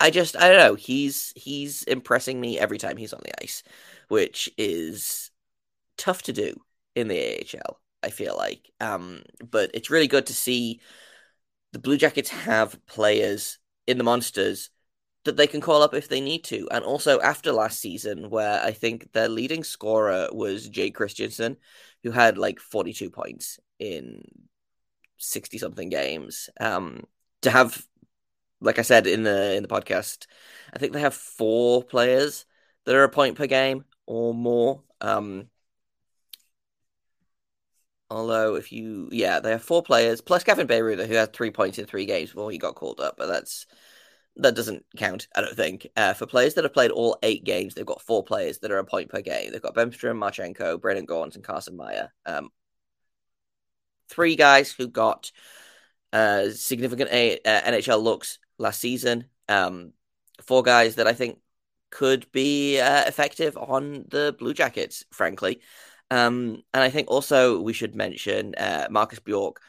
I 0.00 0.10
just 0.10 0.36
I 0.36 0.48
don't 0.48 0.58
know. 0.58 0.74
He's 0.74 1.32
he's 1.36 1.82
impressing 1.84 2.40
me 2.40 2.58
every 2.58 2.78
time 2.78 2.96
he's 2.96 3.12
on 3.12 3.22
the 3.24 3.42
ice, 3.42 3.62
which 4.08 4.50
is 4.56 5.30
tough 5.96 6.22
to 6.22 6.32
do 6.32 6.54
in 6.94 7.08
the 7.08 7.40
AHL. 7.40 7.80
I 8.02 8.10
feel 8.10 8.36
like, 8.36 8.70
um, 8.80 9.22
but 9.50 9.70
it's 9.74 9.90
really 9.90 10.08
good 10.08 10.26
to 10.26 10.34
see 10.34 10.80
the 11.72 11.78
Blue 11.78 11.96
Jackets 11.96 12.30
have 12.30 12.84
players 12.86 13.58
in 13.86 13.98
the 13.98 14.04
monsters 14.04 14.70
that 15.24 15.36
they 15.36 15.46
can 15.46 15.60
call 15.60 15.82
up 15.82 15.94
if 15.94 16.08
they 16.08 16.20
need 16.20 16.44
to. 16.44 16.68
And 16.70 16.84
also 16.84 17.20
after 17.20 17.50
last 17.50 17.80
season, 17.80 18.30
where 18.30 18.62
I 18.62 18.72
think 18.72 19.12
their 19.12 19.28
leading 19.28 19.64
scorer 19.64 20.28
was 20.32 20.68
Jake 20.68 20.94
Christiansen, 20.94 21.56
who 22.02 22.10
had 22.10 22.36
like 22.36 22.60
42 22.60 23.10
points 23.10 23.58
in 23.78 24.22
60 25.18 25.58
something 25.58 25.88
games. 25.88 26.50
Um, 26.60 27.04
to 27.42 27.50
have, 27.50 27.86
like 28.60 28.78
I 28.78 28.82
said 28.82 29.06
in 29.06 29.22
the 29.22 29.54
in 29.54 29.62
the 29.62 29.68
podcast, 29.68 30.26
I 30.72 30.78
think 30.78 30.92
they 30.92 31.00
have 31.00 31.14
four 31.14 31.82
players 31.84 32.46
that 32.84 32.94
are 32.94 33.04
a 33.04 33.08
point 33.08 33.36
per 33.36 33.46
game 33.46 33.84
or 34.06 34.34
more. 34.34 34.82
Um, 35.00 35.48
although 38.10 38.54
if 38.54 38.72
you, 38.72 39.08
yeah, 39.12 39.40
they 39.40 39.50
have 39.50 39.62
four 39.62 39.82
players 39.82 40.20
plus 40.20 40.44
Gavin 40.44 40.66
Bayreuther, 40.66 41.06
who 41.06 41.14
had 41.14 41.32
three 41.32 41.50
points 41.50 41.78
in 41.78 41.86
three 41.86 42.06
games 42.06 42.30
before 42.30 42.50
he 42.50 42.58
got 42.58 42.74
called 42.74 43.00
up, 43.00 43.16
but 43.16 43.26
that's 43.26 43.66
that 44.36 44.56
doesn't 44.56 44.84
count, 44.96 45.28
I 45.34 45.42
don't 45.42 45.56
think. 45.56 45.86
Uh, 45.96 46.12
for 46.12 46.26
players 46.26 46.54
that 46.54 46.64
have 46.64 46.72
played 46.72 46.90
all 46.90 47.18
eight 47.22 47.44
games, 47.44 47.74
they've 47.74 47.86
got 47.86 48.02
four 48.02 48.24
players 48.24 48.58
that 48.58 48.72
are 48.72 48.78
a 48.78 48.84
point 48.84 49.10
per 49.10 49.20
game. 49.20 49.52
They've 49.52 49.62
got 49.62 49.76
Bemstrom, 49.76 50.18
Marchenko, 50.18 50.80
Brendan 50.80 51.04
Gaunce, 51.04 51.36
and 51.36 51.44
Carson 51.44 51.76
Meyer. 51.76 52.12
Um, 52.26 52.50
three 54.08 54.36
guys 54.36 54.72
who 54.72 54.88
got 54.88 55.32
uh, 56.12 56.50
significant 56.50 57.10
a- 57.10 57.38
uh, 57.44 57.60
NHL 57.72 58.02
looks 58.02 58.38
last 58.58 58.80
season. 58.80 59.26
Um, 59.48 59.92
four 60.42 60.62
guys 60.62 60.96
that 60.96 61.06
I 61.06 61.12
think 61.12 61.38
could 61.90 62.30
be 62.32 62.80
uh, 62.80 63.04
effective 63.06 63.56
on 63.56 64.04
the 64.08 64.34
Blue 64.38 64.54
Jackets, 64.54 65.04
frankly. 65.12 65.60
Um, 66.10 66.62
and 66.72 66.82
I 66.82 66.90
think 66.90 67.08
also 67.08 67.60
we 67.60 67.72
should 67.72 67.94
mention 67.94 68.54
uh, 68.54 68.88
Marcus 68.90 69.20
Bjork 69.20 69.60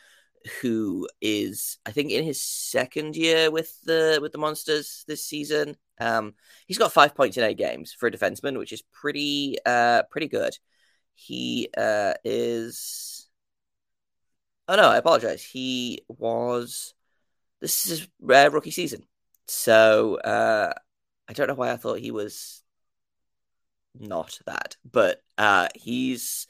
who 0.61 1.07
is 1.21 1.77
I 1.85 1.91
think 1.91 2.11
in 2.11 2.23
his 2.23 2.41
second 2.41 3.15
year 3.15 3.49
with 3.49 3.79
the 3.81 4.19
with 4.21 4.31
the 4.31 4.37
Monsters 4.37 5.03
this 5.07 5.25
season. 5.25 5.75
Um, 5.99 6.35
he's 6.67 6.77
got 6.77 6.93
five 6.93 7.15
points 7.15 7.37
in 7.37 7.43
eight 7.43 7.57
games 7.57 7.93
for 7.93 8.07
a 8.07 8.11
defenseman, 8.11 8.57
which 8.57 8.71
is 8.71 8.83
pretty 8.91 9.57
uh 9.65 10.03
pretty 10.11 10.27
good. 10.27 10.57
He 11.15 11.69
uh 11.77 12.13
is 12.23 13.14
oh 14.67 14.75
no, 14.75 14.89
I 14.89 14.97
apologize. 14.97 15.43
He 15.43 16.03
was 16.07 16.93
this 17.61 17.85
is 17.85 17.99
his 17.99 18.09
uh, 18.29 18.49
rookie 18.51 18.71
season, 18.71 19.03
so 19.47 20.15
uh 20.17 20.73
I 21.27 21.33
don't 21.33 21.47
know 21.47 21.55
why 21.55 21.71
I 21.71 21.77
thought 21.77 21.99
he 21.99 22.11
was 22.11 22.63
not 23.97 24.39
that, 24.45 24.77
but 24.89 25.21
uh 25.37 25.67
he's 25.75 26.47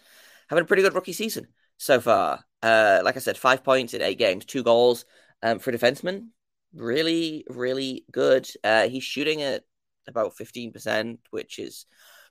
having 0.50 0.64
a 0.64 0.68
pretty 0.68 0.84
good 0.84 0.96
rookie 0.96 1.14
season 1.14 1.48
so 1.78 2.00
far. 2.00 2.46
Uh, 2.62 3.02
like 3.04 3.16
I 3.16 3.20
said, 3.20 3.38
five 3.38 3.64
points 3.64 3.94
in 3.94 4.02
eight 4.02 4.18
games, 4.18 4.46
two 4.46 4.64
goals 4.64 5.06
um, 5.44 5.60
for 5.60 5.72
defenseman. 5.72 6.30
Really, 6.74 7.46
really 7.50 8.06
good. 8.12 8.50
Uh, 8.64 8.88
he's 8.88 9.04
shooting 9.04 9.42
at 9.42 9.64
about 10.08 10.36
15%, 10.36 11.20
which 11.30 11.60
is 11.60 11.86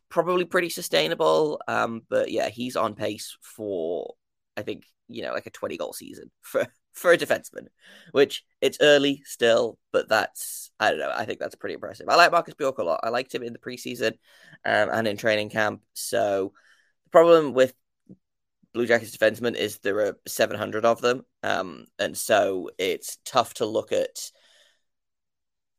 probably 0.08 0.44
pretty 0.44 0.70
sustainable. 0.70 1.60
Um, 1.68 2.02
but 2.08 2.30
yeah, 2.30 2.48
he's 2.48 2.76
on 2.76 2.94
pace 2.94 3.36
for, 3.42 4.14
I 4.56 4.62
think, 4.62 4.84
you 5.08 5.22
know, 5.22 5.32
like 5.32 5.46
a 5.46 5.50
20 5.50 5.76
goal 5.76 5.92
season 5.92 6.30
for, 6.40 6.66
for 6.92 7.12
a 7.12 7.18
defenseman, 7.18 7.66
which 8.12 8.44
it's 8.60 8.78
early 8.80 9.22
still, 9.24 9.78
but 9.92 10.08
that's, 10.08 10.70
I 10.78 10.90
don't 10.90 11.00
know, 11.00 11.12
I 11.14 11.24
think 11.24 11.40
that's 11.40 11.54
pretty 11.54 11.74
impressive. 11.74 12.08
I 12.08 12.16
like 12.16 12.32
Marcus 12.32 12.54
Bjork 12.54 12.78
a 12.78 12.84
lot. 12.84 13.00
I 13.02 13.08
liked 13.08 13.34
him 13.34 13.42
in 13.42 13.52
the 13.52 13.58
preseason 13.58 14.12
um, 14.64 14.88
and 14.90 15.08
in 15.08 15.16
training 15.16 15.50
camp. 15.50 15.82
So 15.94 16.52
the 17.04 17.10
problem 17.10 17.52
with 17.52 17.74
Blue 18.72 18.86
Jackets 18.86 19.16
defensemen 19.16 19.54
is 19.54 19.78
there 19.78 20.00
are 20.00 20.18
700 20.26 20.84
of 20.84 21.00
them. 21.00 21.24
Um, 21.42 21.86
and 21.98 22.16
so 22.16 22.70
it's 22.76 23.18
tough 23.24 23.54
to 23.54 23.66
look 23.66 23.92
at 23.92 24.30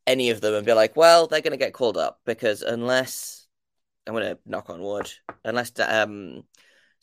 any 0.08 0.29
of 0.29 0.41
them 0.41 0.53
and 0.53 0.65
be 0.65 0.74
like, 0.74 0.96
well, 0.96 1.27
they're 1.27 1.41
going 1.41 1.51
to 1.51 1.58
get 1.58 1.74
called 1.74 1.98
up 1.98 2.20
because 2.25 2.62
unless 2.62 3.48
I'm 4.08 4.13
going 4.13 4.36
to 4.36 4.39
knock 4.46 4.70
on 4.70 4.82
wood, 4.82 5.12
unless 5.44 5.72
um, 5.79 6.44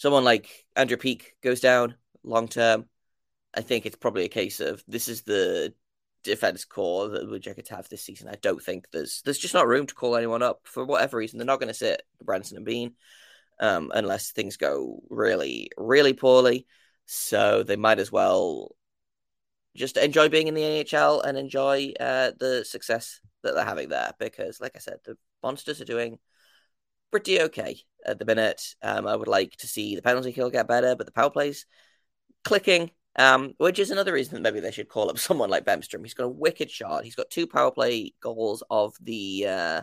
someone 0.03 0.25
like 0.25 0.67
Andrew 0.75 0.97
Peeke 0.97 1.37
goes 1.45 1.61
down 1.61 1.95
long 2.25 2.49
term, 2.49 2.87
I 3.55 3.61
think 3.61 3.87
it's 3.87 3.95
probably 3.95 4.25
a 4.25 4.29
case 4.29 4.59
of 4.59 4.83
this 4.89 5.07
is 5.07 5.23
the 5.23 5.75
defense 6.25 6.65
core 6.65 7.09
that 7.09 7.27
Blue 7.27 7.39
Jackets 7.39 7.71
have 7.71 7.89
this 7.89 8.03
season. 8.03 8.29
I 8.29 8.35
don't 8.43 8.61
think 8.61 8.91
there's 8.91 9.23
there's 9.25 9.39
just 9.39 9.55
not 9.55 9.69
room 9.69 9.87
to 9.87 9.95
call 9.95 10.17
anyone 10.17 10.43
up 10.43 10.63
for 10.65 10.85
whatever 10.85 11.19
reason. 11.19 11.39
They're 11.39 11.47
not 11.47 11.61
going 11.61 11.69
to 11.69 11.75
sit 11.75 12.03
Branson 12.21 12.57
and 12.57 12.67
Bean 12.67 12.95
um, 13.61 13.93
unless 13.95 14.33
things 14.33 14.57
go 14.57 15.01
really, 15.09 15.71
really 15.77 16.15
poorly. 16.15 16.67
So 17.07 17.63
they 17.63 17.77
might 17.77 18.01
as 18.01 18.11
well 18.11 18.75
just 19.77 19.97
enjoy 19.97 20.29
being 20.29 20.49
in 20.49 20.55
the 20.55 20.63
NHL 20.63 21.25
and 21.25 21.39
enjoy 21.39 21.93
uh, 22.01 22.33
the 22.41 22.65
success 22.65 23.21
that 23.45 23.55
they're 23.55 23.65
having 23.65 23.91
there. 23.91 24.13
Because, 24.19 24.61
like 24.61 24.73
I 24.75 24.81
said, 24.81 24.97
the 25.05 25.17
Monsters 25.45 25.81
are 25.81 25.85
doing 25.85 26.19
pretty 27.13 27.41
okay 27.43 27.79
at 28.05 28.19
the 28.19 28.25
minute. 28.25 28.75
Um, 28.83 29.07
I 29.07 29.15
would 29.15 29.29
like 29.29 29.55
to 29.59 29.69
see 29.69 29.95
the 29.95 30.03
penalty 30.03 30.33
kill 30.33 30.51
get 30.51 30.67
better, 30.67 30.97
but 30.97 31.07
the 31.07 31.13
power 31.13 31.31
plays 31.31 31.67
clicking. 32.45 32.91
Um, 33.15 33.53
which 33.59 33.79
is 33.79 33.91
another 33.91 34.15
reason 34.15 34.35
that 34.35 34.41
maybe 34.41 34.61
they 34.61 34.73
should 34.73 34.89
call 34.89 35.11
up 35.11 35.19
someone 35.19 35.51
like 35.51 35.67
Bemstrom. 35.67 36.03
He's 36.03 36.15
got 36.15 36.25
a 36.25 36.29
wicked 36.29 36.71
shot. 36.71 37.05
He's 37.05 37.15
got 37.15 37.31
two 37.31 37.47
power 37.47 37.71
play 37.71 38.15
goals 38.21 38.65
of 38.71 38.97
the 39.01 39.47
uh, 39.47 39.83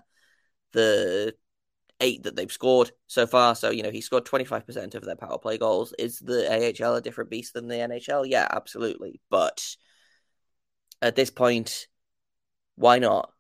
the 0.74 1.36
eight 2.01 2.24
that 2.24 2.36
they've 2.36 2.51
scored 2.51 2.91
so 3.07 3.27
far. 3.27 3.55
So, 3.55 3.69
you 3.69 3.83
know, 3.83 3.91
he 3.91 4.01
scored 4.01 4.25
25% 4.25 4.95
of 4.95 5.03
their 5.05 5.15
power 5.15 5.38
play 5.38 5.57
goals. 5.57 5.93
Is 6.00 6.19
the 6.19 6.48
AHL 6.50 6.95
a 6.95 7.01
different 7.01 7.29
beast 7.29 7.53
than 7.53 7.67
the 7.67 7.75
NHL? 7.75 8.25
Yeah, 8.27 8.48
absolutely. 8.50 9.21
But 9.29 9.75
at 11.01 11.15
this 11.15 11.29
point, 11.29 11.88
why 12.75 13.00
not? 13.00 13.31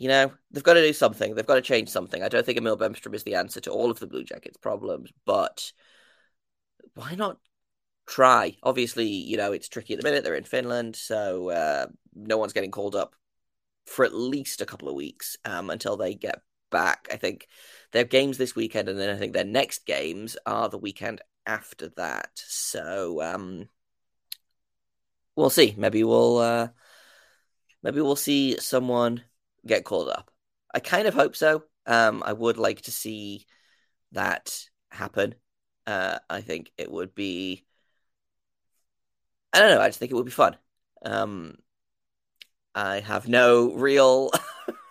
You 0.00 0.08
know, 0.08 0.32
they've 0.50 0.64
got 0.64 0.74
to 0.74 0.82
do 0.82 0.94
something. 0.94 1.34
They've 1.34 1.44
got 1.46 1.56
to 1.56 1.60
change 1.60 1.90
something. 1.90 2.22
I 2.22 2.30
don't 2.30 2.46
think 2.46 2.56
Emil 2.56 2.78
Bemstrom 2.78 3.14
is 3.14 3.22
the 3.22 3.34
answer 3.34 3.60
to 3.60 3.70
all 3.70 3.90
of 3.90 4.00
the 4.00 4.06
Blue 4.06 4.24
Jackets' 4.24 4.56
problems, 4.56 5.12
but 5.26 5.72
why 6.94 7.14
not 7.16 7.36
try? 8.06 8.56
Obviously, 8.62 9.08
you 9.08 9.36
know, 9.36 9.52
it's 9.52 9.68
tricky 9.68 9.92
at 9.92 10.00
the 10.00 10.08
minute. 10.08 10.24
They're 10.24 10.34
in 10.34 10.44
Finland, 10.44 10.96
so 10.96 11.50
uh, 11.50 11.86
no 12.14 12.38
one's 12.38 12.54
getting 12.54 12.70
called 12.70 12.96
up 12.96 13.14
for 13.84 14.06
at 14.06 14.14
least 14.14 14.62
a 14.62 14.66
couple 14.66 14.88
of 14.88 14.94
weeks 14.94 15.36
um, 15.44 15.68
until 15.68 15.98
they 15.98 16.14
get 16.14 16.40
back. 16.70 17.06
I 17.12 17.16
think 17.16 17.46
their 17.92 18.04
games 18.04 18.38
this 18.38 18.56
weekend, 18.56 18.88
and 18.88 18.98
then 18.98 19.14
I 19.14 19.18
think 19.18 19.34
their 19.34 19.44
next 19.44 19.84
games 19.84 20.34
are 20.46 20.70
the 20.70 20.78
weekend 20.78 21.20
after 21.44 21.90
that. 21.98 22.30
So 22.36 23.20
um, 23.20 23.68
we'll 25.36 25.50
see. 25.50 25.74
Maybe 25.76 26.04
we'll 26.04 26.38
uh, 26.38 26.68
maybe 27.82 28.00
we'll 28.00 28.16
see 28.16 28.58
someone 28.58 29.24
get 29.66 29.84
called 29.84 30.08
up. 30.08 30.30
I 30.74 30.80
kind 30.80 31.06
of 31.06 31.14
hope 31.14 31.36
so. 31.36 31.64
Um, 31.86 32.22
I 32.24 32.32
would 32.32 32.56
like 32.56 32.82
to 32.82 32.92
see 32.92 33.46
that 34.12 34.64
happen. 34.90 35.34
Uh, 35.86 36.18
I 36.28 36.40
think 36.40 36.70
it 36.78 36.90
would 36.90 37.14
be. 37.14 37.64
I 39.52 39.58
don't 39.60 39.70
know. 39.70 39.80
I 39.80 39.88
just 39.88 39.98
think 39.98 40.12
it 40.12 40.14
would 40.14 40.26
be 40.26 40.30
fun. 40.30 40.56
Um, 41.04 41.56
I 42.74 43.00
have 43.00 43.28
no 43.28 43.72
real 43.72 44.30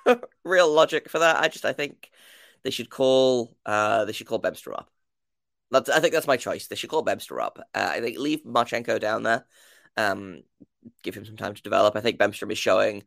real 0.44 0.72
logic 0.72 1.10
for 1.10 1.20
that. 1.20 1.38
I 1.38 1.48
just 1.48 1.66
I 1.66 1.74
think 1.74 2.10
they 2.64 2.72
should 2.72 2.90
call 2.90 3.56
uh 3.66 4.06
they 4.06 4.12
should 4.12 4.28
call 4.28 4.42
Bemster 4.42 4.74
up. 4.74 4.90
That's 5.72 5.90
I 5.90 6.00
think 6.00 6.14
that's 6.14 6.28
my 6.28 6.38
choice. 6.38 6.68
They 6.68 6.76
should 6.76 6.90
call 6.90 7.06
Bemster 7.06 7.42
up. 7.42 7.60
Uh, 7.74 7.90
I 7.92 8.02
think 8.02 8.18
leave 8.18 8.44
Marchenko 8.44 9.00
down 9.00 9.24
there. 9.24 9.46
Um, 9.98 10.44
give 11.04 11.16
him 11.16 11.26
some 11.26 11.38
time 11.38 11.54
to 11.54 11.62
develop. 11.62 11.96
I 11.96 12.02
think 12.02 12.20
Bemstrom 12.20 12.52
is 12.52 12.58
showing 12.58 13.04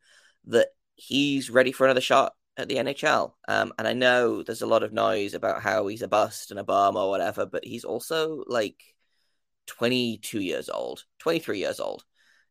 that 0.47 0.69
he's 0.95 1.51
ready 1.51 1.73
for 1.73 1.85
another 1.85 2.01
shot 2.01 2.35
at 2.57 2.69
the 2.69 2.79
NHL. 2.79 3.35
Um, 3.49 3.73
and 3.79 3.89
I 3.89 3.93
know 3.93 4.43
there's 4.43 4.63
a 4.63 4.67
lot 4.67 4.83
of 4.83 4.93
noise 4.93 5.35
about 5.35 5.63
how 5.63 5.87
he's 5.87 6.03
a 6.03 6.09
bust 6.09 6.51
and 6.51 6.61
a 6.61 6.65
bum 6.65 6.97
or 6.97 7.09
whatever, 7.11 7.47
but 7.47 7.65
he's 7.65 7.85
also 7.85 8.45
like 8.47 8.83
22 9.67 10.41
years 10.41 10.69
old, 10.69 11.05
23 11.19 11.59
years 11.59 11.81
old. 11.81 12.05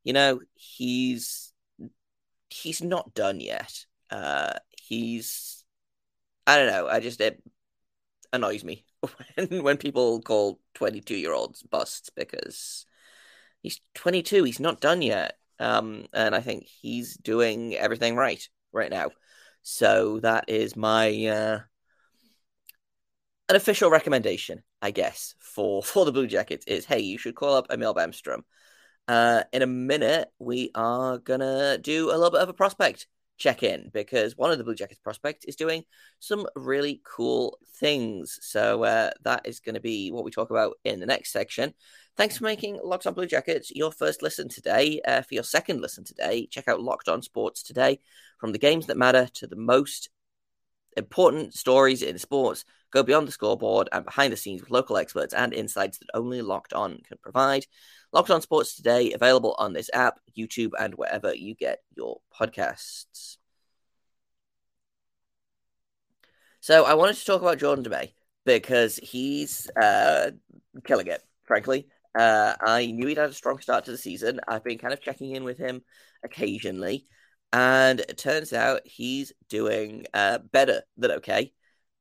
You 0.03 0.13
know, 0.13 0.41
he's 0.55 1.53
he's 2.49 2.81
not 2.81 3.13
done 3.13 3.39
yet. 3.39 3.85
Uh, 4.09 4.53
he's 4.71 5.63
I 6.47 6.57
don't 6.57 6.67
know. 6.67 6.87
I 6.87 6.99
just 6.99 7.21
it 7.21 7.41
annoys 8.33 8.63
me 8.63 8.85
when 9.35 9.63
when 9.63 9.77
people 9.77 10.21
call 10.21 10.59
22 10.73 11.15
year 11.15 11.33
olds 11.33 11.63
busts 11.63 12.09
because 12.09 12.85
he's 13.61 13.81
22. 13.95 14.43
He's 14.43 14.59
not 14.59 14.81
done 14.81 15.01
yet. 15.01 15.37
Um, 15.61 16.07
and 16.11 16.33
I 16.35 16.41
think 16.41 16.65
he's 16.65 17.15
doing 17.15 17.75
everything 17.75 18.15
right 18.15 18.45
right 18.73 18.89
now. 18.89 19.11
So 19.61 20.19
that 20.21 20.45
is 20.49 20.75
my 20.75 21.09
uh, 21.27 21.59
an 23.47 23.55
official 23.55 23.91
recommendation, 23.91 24.63
I 24.81 24.91
guess, 24.91 25.35
for 25.39 25.83
for 25.83 26.05
the 26.05 26.11
Blue 26.11 26.27
Jackets 26.27 26.65
is 26.65 26.85
hey, 26.85 26.99
you 26.99 27.17
should 27.17 27.35
call 27.35 27.55
up 27.55 27.67
Emil 27.69 27.93
Bemstrom. 27.93 28.41
Uh, 29.07 29.43
in 29.53 29.61
a 29.61 29.67
minute, 29.67 30.29
we 30.39 30.71
are 30.73 31.19
gonna 31.19 31.77
do 31.77 32.09
a 32.09 32.17
little 32.17 32.31
bit 32.31 32.41
of 32.41 32.49
a 32.49 32.53
prospect 32.53 33.07
check 33.41 33.63
in 33.63 33.89
because 33.91 34.37
one 34.37 34.51
of 34.51 34.57
the 34.57 34.63
Blue 34.63 34.75
Jackets 34.75 34.99
prospects 34.99 35.45
is 35.45 35.55
doing 35.55 35.83
some 36.19 36.45
really 36.55 37.01
cool 37.03 37.57
things. 37.75 38.37
So 38.41 38.83
uh, 38.83 39.11
that 39.23 39.41
is 39.45 39.59
going 39.59 39.75
to 39.75 39.81
be 39.81 40.11
what 40.11 40.23
we 40.23 40.31
talk 40.31 40.51
about 40.51 40.75
in 40.83 40.99
the 40.99 41.07
next 41.07 41.33
section. 41.33 41.73
Thanks 42.15 42.37
for 42.37 42.43
making 42.43 42.79
Locked 42.83 43.07
On 43.07 43.13
Blue 43.13 43.25
Jackets 43.25 43.71
your 43.71 43.91
first 43.91 44.21
listen 44.21 44.47
today. 44.47 45.01
Uh, 45.05 45.23
for 45.23 45.33
your 45.33 45.43
second 45.43 45.81
listen 45.81 46.03
today, 46.03 46.47
check 46.51 46.67
out 46.67 46.81
Locked 46.81 47.09
On 47.09 47.21
Sports 47.21 47.63
today. 47.63 47.99
From 48.37 48.51
the 48.51 48.59
games 48.59 48.85
that 48.87 48.97
matter 48.97 49.27
to 49.35 49.47
the 49.47 49.55
most 49.55 50.09
important 50.97 51.53
stories 51.53 52.01
in 52.01 52.17
sports, 52.17 52.65
go 52.91 53.03
beyond 53.03 53.27
the 53.27 53.31
scoreboard 53.31 53.89
and 53.91 54.05
behind 54.05 54.33
the 54.33 54.37
scenes 54.37 54.61
with 54.61 54.71
local 54.71 54.97
experts 54.97 55.33
and 55.33 55.53
insights 55.53 55.97
that 55.97 56.09
only 56.13 56.41
Locked 56.41 56.73
On 56.73 56.99
can 57.07 57.17
provide. 57.21 57.65
Locked 58.11 58.29
On 58.29 58.41
Sports 58.41 58.75
today, 58.75 59.13
available 59.13 59.55
on 59.57 59.73
this 59.73 59.89
app, 59.93 60.19
YouTube, 60.37 60.71
and 60.77 60.95
wherever 60.95 61.33
you 61.33 61.55
get 61.55 61.79
your 61.95 62.19
podcasts. 62.37 63.37
So 66.59 66.85
I 66.85 66.93
wanted 66.93 67.15
to 67.15 67.25
talk 67.25 67.41
about 67.41 67.57
Jordan 67.57 67.83
Dumais 67.83 68.13
because 68.45 68.97
he's 68.97 69.69
uh, 69.81 70.31
killing 70.83 71.07
it, 71.07 71.23
frankly. 71.43 71.87
Uh, 72.13 72.53
I 72.59 72.87
knew 72.87 73.07
he'd 73.07 73.17
had 73.17 73.29
a 73.29 73.33
strong 73.33 73.59
start 73.59 73.85
to 73.85 73.91
the 73.91 73.97
season. 73.97 74.41
I've 74.47 74.63
been 74.63 74.77
kind 74.77 74.93
of 74.93 75.01
checking 75.01 75.31
in 75.31 75.43
with 75.43 75.57
him 75.57 75.81
occasionally, 76.23 77.07
and 77.53 77.99
it 77.99 78.17
turns 78.17 78.53
out 78.53 78.81
he's 78.85 79.33
doing 79.49 80.05
uh, 80.13 80.39
better 80.51 80.83
than 80.97 81.11
okay. 81.11 81.51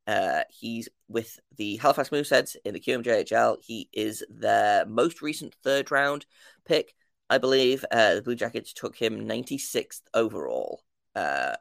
Uh, 0.07 0.43
he's 0.51 0.89
with 1.09 1.39
the 1.57 1.77
Halifax 1.77 2.11
Mooseheads 2.11 2.57
in 2.65 2.75
the 2.75 2.81
QMJHL. 2.81 3.59
He 3.63 3.89
is 3.93 4.25
their 4.29 4.87
most 4.87 5.23
recent 5.23 5.55
third 5.63 5.91
round 5.91 6.27
pick, 6.65 6.95
I 7.29 7.39
believe. 7.39 7.85
Uh, 7.91 8.17
the 8.17 8.23
Blue 8.23 8.35
Jackets 8.35 8.73
took 8.73 8.97
him 8.97 9.29
96th 9.29 10.03
overall, 10.15 10.83
uh, 11.15 11.57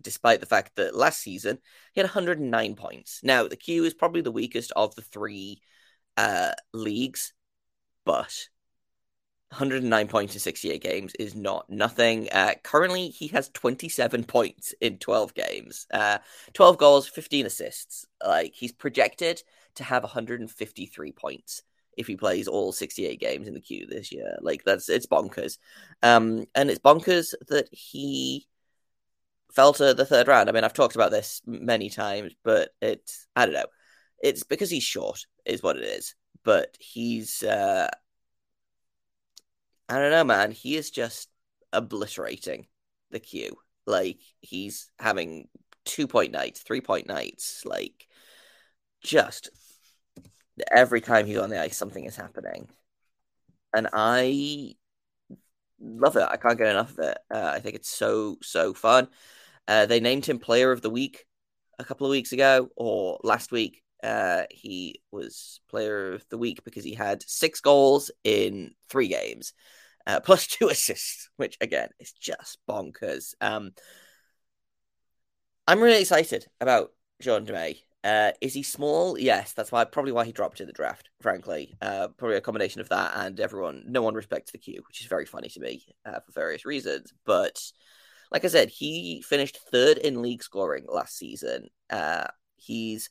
despite 0.00 0.40
the 0.40 0.46
fact 0.46 0.76
that 0.76 0.96
last 0.96 1.20
season 1.20 1.58
he 1.92 2.00
had 2.00 2.06
109 2.06 2.74
points. 2.74 3.20
Now, 3.22 3.46
the 3.46 3.56
Q 3.56 3.84
is 3.84 3.94
probably 3.94 4.22
the 4.22 4.32
weakest 4.32 4.72
of 4.74 4.94
the 4.94 5.02
three 5.02 5.60
uh, 6.16 6.52
leagues, 6.72 7.34
but 8.04 8.48
109 9.54 10.08
points 10.08 10.34
in 10.34 10.40
68 10.40 10.82
games 10.82 11.14
is 11.14 11.36
not 11.36 11.70
nothing. 11.70 12.28
Uh, 12.30 12.54
currently, 12.64 13.08
he 13.08 13.28
has 13.28 13.50
27 13.50 14.24
points 14.24 14.74
in 14.80 14.98
12 14.98 15.32
games, 15.34 15.86
uh, 15.92 16.18
12 16.54 16.76
goals, 16.76 17.06
15 17.06 17.46
assists. 17.46 18.04
Like 18.24 18.52
he's 18.52 18.72
projected 18.72 19.42
to 19.76 19.84
have 19.84 20.02
153 20.02 21.12
points 21.12 21.62
if 21.96 22.08
he 22.08 22.16
plays 22.16 22.48
all 22.48 22.72
68 22.72 23.20
games 23.20 23.46
in 23.46 23.54
the 23.54 23.60
Q 23.60 23.86
this 23.86 24.10
year. 24.10 24.36
Like 24.40 24.64
that's 24.64 24.88
it's 24.88 25.06
bonkers, 25.06 25.58
um, 26.02 26.46
and 26.56 26.68
it's 26.68 26.80
bonkers 26.80 27.32
that 27.48 27.68
he 27.70 28.48
fell 29.52 29.72
to 29.74 29.94
the 29.94 30.04
third 30.04 30.26
round. 30.26 30.48
I 30.48 30.52
mean, 30.52 30.64
I've 30.64 30.72
talked 30.72 30.96
about 30.96 31.12
this 31.12 31.40
many 31.46 31.90
times, 31.90 32.34
but 32.42 32.70
it's 32.82 33.28
I 33.36 33.46
don't 33.46 33.54
know. 33.54 33.66
It's 34.20 34.42
because 34.42 34.70
he's 34.70 34.82
short, 34.82 35.26
is 35.44 35.62
what 35.62 35.76
it 35.76 35.84
is. 35.84 36.16
But 36.42 36.76
he's 36.80 37.42
uh, 37.44 37.88
I 39.88 39.98
don't 39.98 40.10
know, 40.10 40.24
man. 40.24 40.50
He 40.50 40.76
is 40.76 40.90
just 40.90 41.28
obliterating 41.72 42.66
the 43.10 43.20
Q. 43.20 43.56
Like 43.86 44.18
he's 44.40 44.90
having 44.98 45.48
two 45.84 46.06
point 46.06 46.32
nights, 46.32 46.60
three 46.62 46.80
point 46.80 47.06
nights. 47.06 47.62
Like 47.64 48.06
just 49.02 49.50
every 50.70 51.00
time 51.00 51.26
he's 51.26 51.38
on 51.38 51.50
the 51.50 51.60
ice, 51.60 51.76
something 51.76 52.04
is 52.04 52.16
happening, 52.16 52.68
and 53.74 53.88
I 53.92 54.74
love 55.80 56.16
it. 56.16 56.26
I 56.28 56.36
can't 56.36 56.58
get 56.58 56.68
enough 56.68 56.92
of 56.92 56.98
it. 57.00 57.18
Uh, 57.32 57.50
I 57.54 57.60
think 57.60 57.76
it's 57.76 57.90
so 57.90 58.36
so 58.42 58.72
fun. 58.72 59.08
Uh, 59.68 59.86
they 59.86 60.00
named 60.00 60.26
him 60.26 60.38
Player 60.38 60.72
of 60.72 60.82
the 60.82 60.90
Week 60.90 61.24
a 61.78 61.84
couple 61.84 62.06
of 62.06 62.10
weeks 62.10 62.32
ago 62.32 62.70
or 62.76 63.18
last 63.22 63.52
week. 63.52 63.82
Uh, 64.04 64.44
he 64.50 65.00
was 65.10 65.60
player 65.70 66.12
of 66.12 66.24
the 66.28 66.36
week 66.36 66.62
because 66.62 66.84
he 66.84 66.94
had 66.94 67.22
six 67.22 67.60
goals 67.60 68.10
in 68.22 68.74
three 68.90 69.08
games, 69.08 69.54
uh, 70.06 70.20
plus 70.24 70.46
two 70.46 70.68
assists, 70.68 71.30
which 71.36 71.56
again 71.60 71.88
is 71.98 72.12
just 72.12 72.58
bonkers. 72.68 73.34
Um, 73.40 73.72
I'm 75.66 75.80
really 75.80 76.02
excited 76.02 76.46
about 76.60 76.92
Jean 77.22 77.46
Dumais. 77.46 77.78
Uh, 78.04 78.32
is 78.42 78.52
he 78.52 78.62
small? 78.62 79.18
Yes, 79.18 79.54
that's 79.54 79.72
why 79.72 79.82
probably 79.84 80.12
why 80.12 80.26
he 80.26 80.32
dropped 80.32 80.60
in 80.60 80.66
the 80.66 80.74
draft. 80.74 81.08
Frankly, 81.22 81.74
uh, 81.80 82.08
probably 82.18 82.36
a 82.36 82.42
combination 82.42 82.82
of 82.82 82.90
that 82.90 83.12
and 83.16 83.40
everyone, 83.40 83.84
no 83.86 84.02
one 84.02 84.12
respects 84.12 84.52
the 84.52 84.58
Q, 84.58 84.82
which 84.86 85.00
is 85.00 85.06
very 85.06 85.24
funny 85.24 85.48
to 85.48 85.60
me 85.60 85.86
uh, 86.04 86.20
for 86.20 86.32
various 86.32 86.66
reasons. 86.66 87.14
But 87.24 87.58
like 88.30 88.44
I 88.44 88.48
said, 88.48 88.68
he 88.68 89.22
finished 89.22 89.58
third 89.72 89.96
in 89.96 90.20
league 90.20 90.42
scoring 90.42 90.84
last 90.86 91.16
season. 91.16 91.68
Uh, 91.88 92.26
he's 92.56 93.08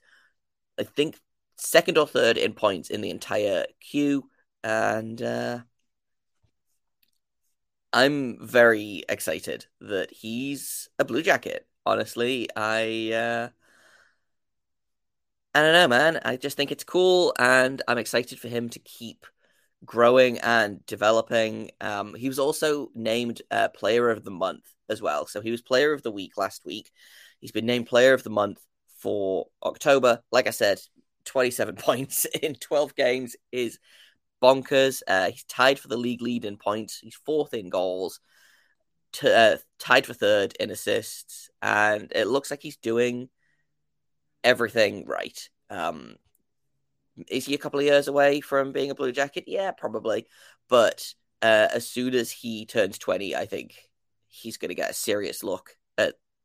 I 0.80 0.84
think 0.84 1.20
second 1.58 1.98
or 1.98 2.08
third 2.08 2.38
in 2.38 2.54
points 2.54 2.90
in 2.90 3.02
the 3.02 3.10
entire 3.10 3.66
Q, 3.80 4.30
and 4.64 5.22
uh, 5.22 5.60
I'm 7.92 8.46
very 8.46 9.04
excited 9.08 9.68
that 9.82 10.12
he's 10.12 10.90
a 11.00 11.06
Blue 11.06 11.22
Jacket. 11.22 11.68
Honestly, 11.86 12.50
I 12.56 13.12
uh, 13.14 13.50
I 15.56 15.62
don't 15.62 15.74
know, 15.74 15.88
man. 15.88 16.20
I 16.26 16.38
just 16.38 16.58
think 16.58 16.72
it's 16.72 16.84
cool, 16.84 17.34
and 17.38 17.82
I'm 17.88 17.98
excited 18.00 18.40
for 18.40 18.48
him 18.48 18.70
to 18.70 18.80
keep 18.80 19.26
growing 19.86 20.40
and 20.40 20.86
developing. 20.88 21.72
Um, 21.82 22.16
he 22.16 22.28
was 22.28 22.40
also 22.40 22.90
named 22.96 23.42
uh, 23.52 23.70
Player 23.70 24.10
of 24.10 24.24
the 24.24 24.32
Month 24.32 24.66
as 24.90 25.02
well, 25.02 25.28
so 25.28 25.42
he 25.42 25.52
was 25.52 25.62
Player 25.62 25.94
of 25.94 26.02
the 26.02 26.12
Week 26.12 26.38
last 26.38 26.66
week. 26.66 26.92
He's 27.40 27.52
been 27.52 27.66
named 27.68 27.88
Player 27.88 28.14
of 28.14 28.24
the 28.24 28.30
Month 28.32 28.66
for 29.04 29.48
October. 29.62 30.22
Like 30.32 30.48
I 30.48 30.52
said, 30.52 30.80
27 31.26 31.76
points 31.78 32.26
in 32.42 32.56
12 32.56 32.96
games 32.96 33.36
is 33.52 33.78
bonkers. 34.42 35.02
Uh, 35.06 35.32
he's 35.32 35.44
tied 35.44 35.78
for 35.78 35.90
the 35.90 35.98
league 35.98 36.22
lead 36.22 36.46
in 36.46 36.58
points. 36.58 37.00
He's 37.00 37.20
fourth 37.26 37.54
in 37.54 37.70
goals, 37.70 38.22
t- 39.12 39.32
uh, 39.32 39.58
tied 39.78 40.06
for 40.06 40.14
third 40.14 40.56
in 40.60 40.72
assists, 40.72 41.50
and 41.62 42.12
it 42.16 42.28
looks 42.28 42.50
like 42.50 42.62
he's 42.62 42.78
doing 42.78 43.30
everything 44.44 45.06
right. 45.06 45.50
Um, 45.70 46.16
is 47.28 47.46
he 47.46 47.54
a 47.54 47.60
couple 47.60 47.80
of 47.80 47.86
years 47.86 48.08
away 48.08 48.40
from 48.40 48.72
being 48.72 48.90
a 48.90 48.96
Blue 48.96 49.12
Jacket? 49.12 49.44
Yeah, 49.48 49.72
probably. 49.72 50.26
But 50.70 51.14
uh, 51.42 51.68
as 51.74 51.88
soon 51.88 52.16
as 52.16 52.32
he 52.32 52.66
turns 52.66 52.98
20, 52.98 53.36
I 53.36 53.46
think 53.46 53.76
he's 54.28 54.58
going 54.58 54.70
to 54.70 54.76
get 54.76 54.90
a 54.90 54.96
serious 54.96 55.44
look 55.44 55.76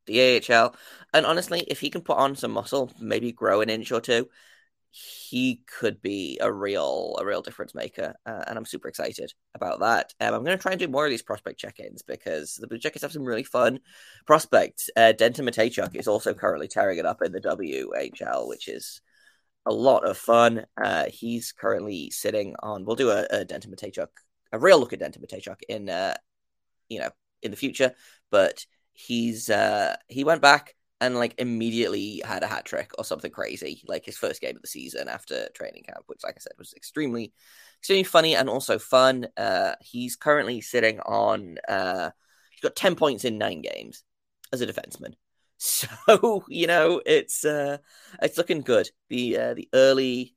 the 0.08 0.42
AHL. 0.50 0.74
And 1.14 1.24
honestly, 1.24 1.60
if 1.68 1.78
he 1.80 1.90
can 1.90 2.00
put 2.02 2.18
on 2.18 2.34
some 2.34 2.50
muscle, 2.50 2.90
maybe 3.00 3.30
grow 3.30 3.60
an 3.60 3.70
inch 3.70 3.92
or 3.92 4.00
two, 4.00 4.28
he 4.90 5.62
could 5.78 6.00
be 6.00 6.38
a 6.40 6.50
real 6.50 7.16
a 7.20 7.24
real 7.24 7.42
difference 7.42 7.74
maker, 7.74 8.14
uh, 8.24 8.44
and 8.46 8.56
I'm 8.56 8.64
super 8.64 8.88
excited 8.88 9.32
about 9.54 9.80
that. 9.80 10.14
Um, 10.18 10.34
I'm 10.34 10.44
going 10.44 10.56
to 10.56 10.62
try 10.62 10.72
and 10.72 10.78
do 10.80 10.88
more 10.88 11.04
of 11.04 11.10
these 11.10 11.22
prospect 11.22 11.60
check-ins 11.60 12.02
because 12.02 12.54
the 12.54 12.66
Blue 12.66 12.78
Jackets 12.78 13.02
have 13.02 13.12
some 13.12 13.24
really 13.24 13.44
fun 13.44 13.80
prospects. 14.26 14.88
Uh, 14.96 15.12
Denton 15.12 15.44
Mateychuk 15.44 15.94
is 15.94 16.08
also 16.08 16.32
currently 16.32 16.68
tearing 16.68 16.98
it 16.98 17.06
up 17.06 17.20
in 17.22 17.32
the 17.32 17.40
WHL, 17.40 18.48
which 18.48 18.66
is 18.68 19.02
a 19.66 19.72
lot 19.72 20.06
of 20.06 20.16
fun. 20.16 20.64
Uh, 20.82 21.06
he's 21.10 21.52
currently 21.52 22.10
sitting 22.10 22.56
on. 22.60 22.84
We'll 22.84 22.96
do 22.96 23.10
a, 23.10 23.26
a 23.30 23.44
Denton 23.44 23.72
Mateychuk, 23.72 24.08
a 24.52 24.58
real 24.58 24.80
look 24.80 24.94
at 24.94 25.00
Denton 25.00 25.22
Mateychuk 25.22 25.60
in, 25.68 25.90
uh, 25.90 26.16
you 26.88 27.00
know, 27.00 27.10
in 27.42 27.50
the 27.50 27.56
future, 27.56 27.94
but 28.30 28.64
he's 28.98 29.48
uh, 29.48 29.96
he 30.08 30.24
went 30.24 30.42
back 30.42 30.74
and 31.00 31.14
like 31.14 31.34
immediately 31.38 32.20
had 32.24 32.42
a 32.42 32.48
hat 32.48 32.64
trick 32.64 32.90
or 32.98 33.04
something 33.04 33.30
crazy, 33.30 33.82
like 33.86 34.04
his 34.04 34.18
first 34.18 34.40
game 34.40 34.56
of 34.56 34.62
the 34.62 34.68
season 34.68 35.08
after 35.08 35.48
training 35.54 35.84
camp, 35.84 36.02
which, 36.06 36.20
like 36.24 36.34
I 36.36 36.40
said, 36.40 36.52
was 36.58 36.74
extremely, 36.74 37.32
extremely 37.78 38.02
funny 38.02 38.34
and 38.34 38.48
also 38.48 38.78
fun. 38.78 39.28
Uh, 39.36 39.74
he's 39.80 40.16
currently 40.16 40.60
sitting 40.60 40.98
on, 41.00 41.58
uh, 41.68 42.10
he's 42.50 42.60
got 42.60 42.74
10 42.74 42.96
points 42.96 43.24
in 43.24 43.38
nine 43.38 43.62
games 43.62 44.02
as 44.52 44.60
a 44.60 44.66
defenseman. 44.66 45.14
So, 45.60 46.44
you 46.46 46.68
know, 46.68 47.02
it's, 47.04 47.44
uh, 47.44 47.78
it's 48.22 48.38
looking 48.38 48.60
good. 48.60 48.88
The, 49.08 49.36
uh, 49.38 49.54
the 49.54 49.68
early, 49.74 50.36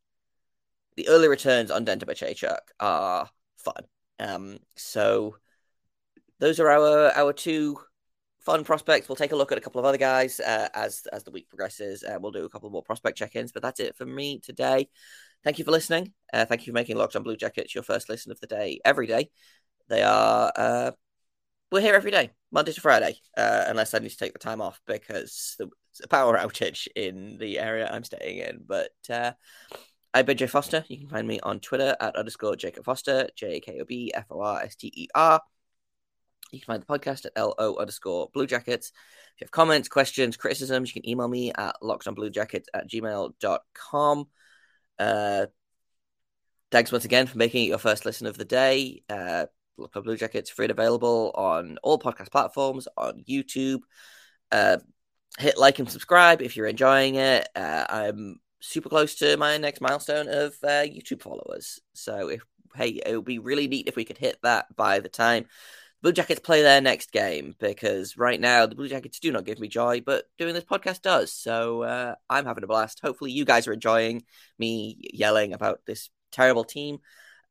the 0.98 1.10
early 1.10 1.28
returns 1.28 1.70
on 1.70 1.86
Denton 1.86 2.10
Mateychuk 2.10 2.58
are 2.80 3.30
fun. 3.58 3.84
Um, 4.18 4.58
so 4.76 5.36
those 6.40 6.60
are 6.60 6.72
our, 6.72 7.12
our 7.16 7.34
two 7.34 7.78
fun 8.42 8.64
prospects. 8.64 9.08
We'll 9.08 9.16
take 9.16 9.32
a 9.32 9.36
look 9.36 9.52
at 9.52 9.58
a 9.58 9.62
couple 9.62 9.80
of 9.80 9.86
other 9.86 9.98
guys 9.98 10.40
uh, 10.40 10.70
as 10.74 11.04
as 11.12 11.24
the 11.24 11.32
week 11.32 11.50
progresses. 11.50 12.04
Uh, 12.04 12.18
we'll 12.20 12.32
do 12.32 12.46
a 12.46 12.50
couple 12.50 12.70
more 12.70 12.84
prospect 12.84 13.18
check-ins, 13.18 13.52
but 13.52 13.62
that's 13.62 13.80
it 13.80 13.96
for 13.96 14.06
me 14.06 14.40
today. 14.40 14.90
Thank 15.44 15.60
you 15.60 15.66
for 15.66 15.72
listening. 15.72 16.14
Uh, 16.34 16.46
thank 16.46 16.66
you 16.66 16.72
for 16.72 16.76
making 16.76 16.98
Locked 16.98 17.16
On 17.16 17.24
Blue 17.24 17.38
Jackets 17.38 17.74
your 17.74 17.84
first 17.84 18.10
listen 18.10 18.32
of 18.32 18.40
the 18.40 18.48
day 18.48 18.80
every 18.84 19.08
day. 19.08 19.30
They 19.90 20.04
are 20.04 20.52
uh, 20.56 20.92
we're 21.72 21.82
here 21.82 21.96
every 21.96 22.12
day, 22.12 22.32
Monday 22.52 22.74
to 22.74 22.82
Friday, 22.82 23.16
uh, 23.38 23.66
unless 23.68 23.94
I 23.94 24.00
need 24.00 24.10
to 24.10 24.18
take 24.18 24.34
the 24.34 24.40
time 24.40 24.62
off 24.62 24.82
because 24.86 25.56
there's 25.58 25.72
a 26.04 26.08
power 26.08 26.38
outage 26.38 26.88
in 26.96 27.38
the 27.38 27.60
area 27.60 27.90
I'm 27.92 28.04
staying 28.04 28.40
in. 28.40 28.64
But 28.66 28.92
I've 30.14 30.26
been 30.26 30.38
Jay 30.38 30.48
Forster. 30.48 30.84
You 30.90 30.98
can 30.98 31.08
find 31.08 31.28
me 31.28 31.40
on 31.42 31.60
Twitter 31.60 31.96
at 32.00 32.16
underscore 32.16 32.56
Jakob 32.56 32.84
Forster, 32.84 33.30
J 33.36 33.58
A 33.58 33.60
K 33.62 33.80
O 33.80 33.86
B 33.86 34.12
F 34.14 34.26
O 34.30 34.42
R 34.42 34.62
S 34.62 34.76
T 34.76 34.92
E 34.94 35.08
R. 35.16 35.42
You 36.52 36.60
can 36.60 36.66
find 36.66 36.84
the 36.84 36.86
podcast 36.86 37.26
at 37.26 37.38
LO 37.38 37.78
underscore 37.78 38.30
Blue 38.34 38.46
Jackets. 38.46 38.92
If 39.36 39.42
you 39.42 39.46
have 39.46 39.52
comments, 39.52 39.88
questions, 39.88 40.38
criticisms, 40.38 40.94
you 40.94 41.02
can 41.02 41.10
email 41.10 41.28
me 41.28 41.52
at 41.54 41.76
lockedonbluejackets 41.82 42.66
at 42.74 42.90
gmail.com. 42.90 44.28
Uh, 45.00 45.46
thanks 46.72 46.92
once 46.92 47.06
again 47.06 47.28
for 47.28 47.38
making 47.38 47.66
it 47.66 47.70
your 47.70 47.78
first 47.78 48.06
listen 48.06 48.28
of 48.28 48.38
the 48.38 48.46
day. 48.46 49.04
Uh, 49.10 49.46
Locked 49.78 49.96
on 49.98 50.04
Blue 50.04 50.18
Jackets 50.18 50.50
free 50.50 50.66
and 50.66 50.72
available 50.72 51.32
on 51.34 51.78
all 51.82 51.98
podcast 51.98 52.32
platforms, 52.32 52.88
on 52.98 53.24
YouTube. 53.28 53.80
Uh, 54.52 54.78
hit 55.40 55.58
like 55.58 55.80
and 55.80 55.90
subscribe 55.90 56.42
if 56.42 56.56
you're 56.56 56.68
enjoying 56.68 57.16
it. 57.16 57.48
Uh, 57.56 57.86
I'm 57.90 58.40
super 58.60 58.90
close 58.90 59.16
to 59.16 59.38
my 59.38 59.58
next 59.58 59.82
milestone 59.82 60.28
of 60.28 60.54
uh, 60.64 60.84
YouTube 60.84 61.22
followers. 61.22 61.80
So 61.94 62.30
if 62.30 62.44
hey, 62.76 63.02
it 63.06 63.16
would 63.16 63.26
be 63.26 63.40
really 63.40 63.68
neat 63.68 63.88
if 63.88 63.96
we 63.96 64.06
could 64.06 64.18
hit 64.18 64.38
that 64.44 64.74
by 64.76 65.00
the 65.00 65.10
time 65.10 65.46
Blue 66.02 66.12
Jackets 66.12 66.40
play 66.40 66.64
their 66.64 66.82
next 66.82 67.12
game 67.12 67.56
because 67.60 68.18
right 68.18 68.40
now 68.40 68.66
the 68.66 68.76
Blue 68.76 68.88
Jackets 68.88 69.20
do 69.20 69.32
not 69.32 69.46
give 69.46 69.60
me 69.60 69.68
joy, 69.68 70.02
but 70.02 70.26
doing 70.40 70.54
this 70.54 70.64
podcast 70.64 71.02
does. 71.02 71.32
So 71.32 71.84
uh, 71.84 72.16
I'm 72.30 72.46
having 72.46 72.64
a 72.64 72.68
blast. 72.68 73.00
Hopefully, 73.02 73.32
you 73.32 73.46
guys 73.46 73.68
are 73.68 73.74
enjoying 73.74 74.24
me 74.58 74.98
yelling 75.14 75.54
about 75.54 75.82
this 75.86 76.10
terrible 76.32 76.64
team. 76.64 77.00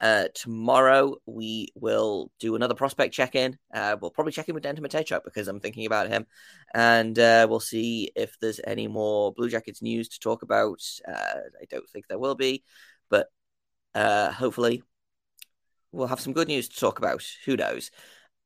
Uh, 0.00 0.24
tomorrow 0.34 1.16
we 1.26 1.68
will 1.74 2.32
do 2.40 2.56
another 2.56 2.74
prospect 2.74 3.14
check 3.14 3.34
in. 3.34 3.58
Uh, 3.72 3.96
we'll 4.00 4.10
probably 4.10 4.32
check 4.32 4.48
in 4.48 4.54
with 4.54 4.64
Denton 4.64 4.82
Mateychuk 4.82 5.24
because 5.24 5.46
I'm 5.46 5.60
thinking 5.60 5.86
about 5.86 6.08
him, 6.08 6.26
and 6.74 7.16
uh, 7.18 7.46
we'll 7.48 7.60
see 7.60 8.10
if 8.16 8.36
there's 8.40 8.60
any 8.66 8.88
more 8.88 9.32
Blue 9.32 9.50
Jackets 9.50 9.82
news 9.82 10.08
to 10.08 10.18
talk 10.18 10.42
about. 10.42 10.80
Uh, 11.06 11.40
I 11.60 11.66
don't 11.68 11.88
think 11.90 12.08
there 12.08 12.18
will 12.18 12.34
be, 12.34 12.64
but 13.10 13.28
uh, 13.94 14.32
hopefully 14.32 14.82
we'll 15.92 16.06
have 16.06 16.20
some 16.20 16.32
good 16.32 16.48
news 16.48 16.68
to 16.70 16.80
talk 16.80 16.98
about. 16.98 17.22
Who 17.44 17.56
knows? 17.56 17.90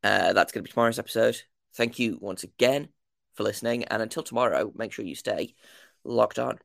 Uh, 0.05 0.35
that's 0.35 0.53
going 0.53 0.63
to 0.63 0.69
be 0.69 0.73
tomorrow's 0.73 1.01
episode. 1.01 1.43
Thank 1.75 1.99
you 1.99 2.19
once 2.21 2.45
again 2.45 2.91
for 3.35 3.43
listening, 3.43 3.85
and 3.85 4.03
until 4.03 4.23
tomorrow, 4.23 4.73
make 4.77 4.93
sure 4.93 5.05
you 5.05 5.17
stay 5.17 5.55
locked 6.05 6.39
on. 6.39 6.59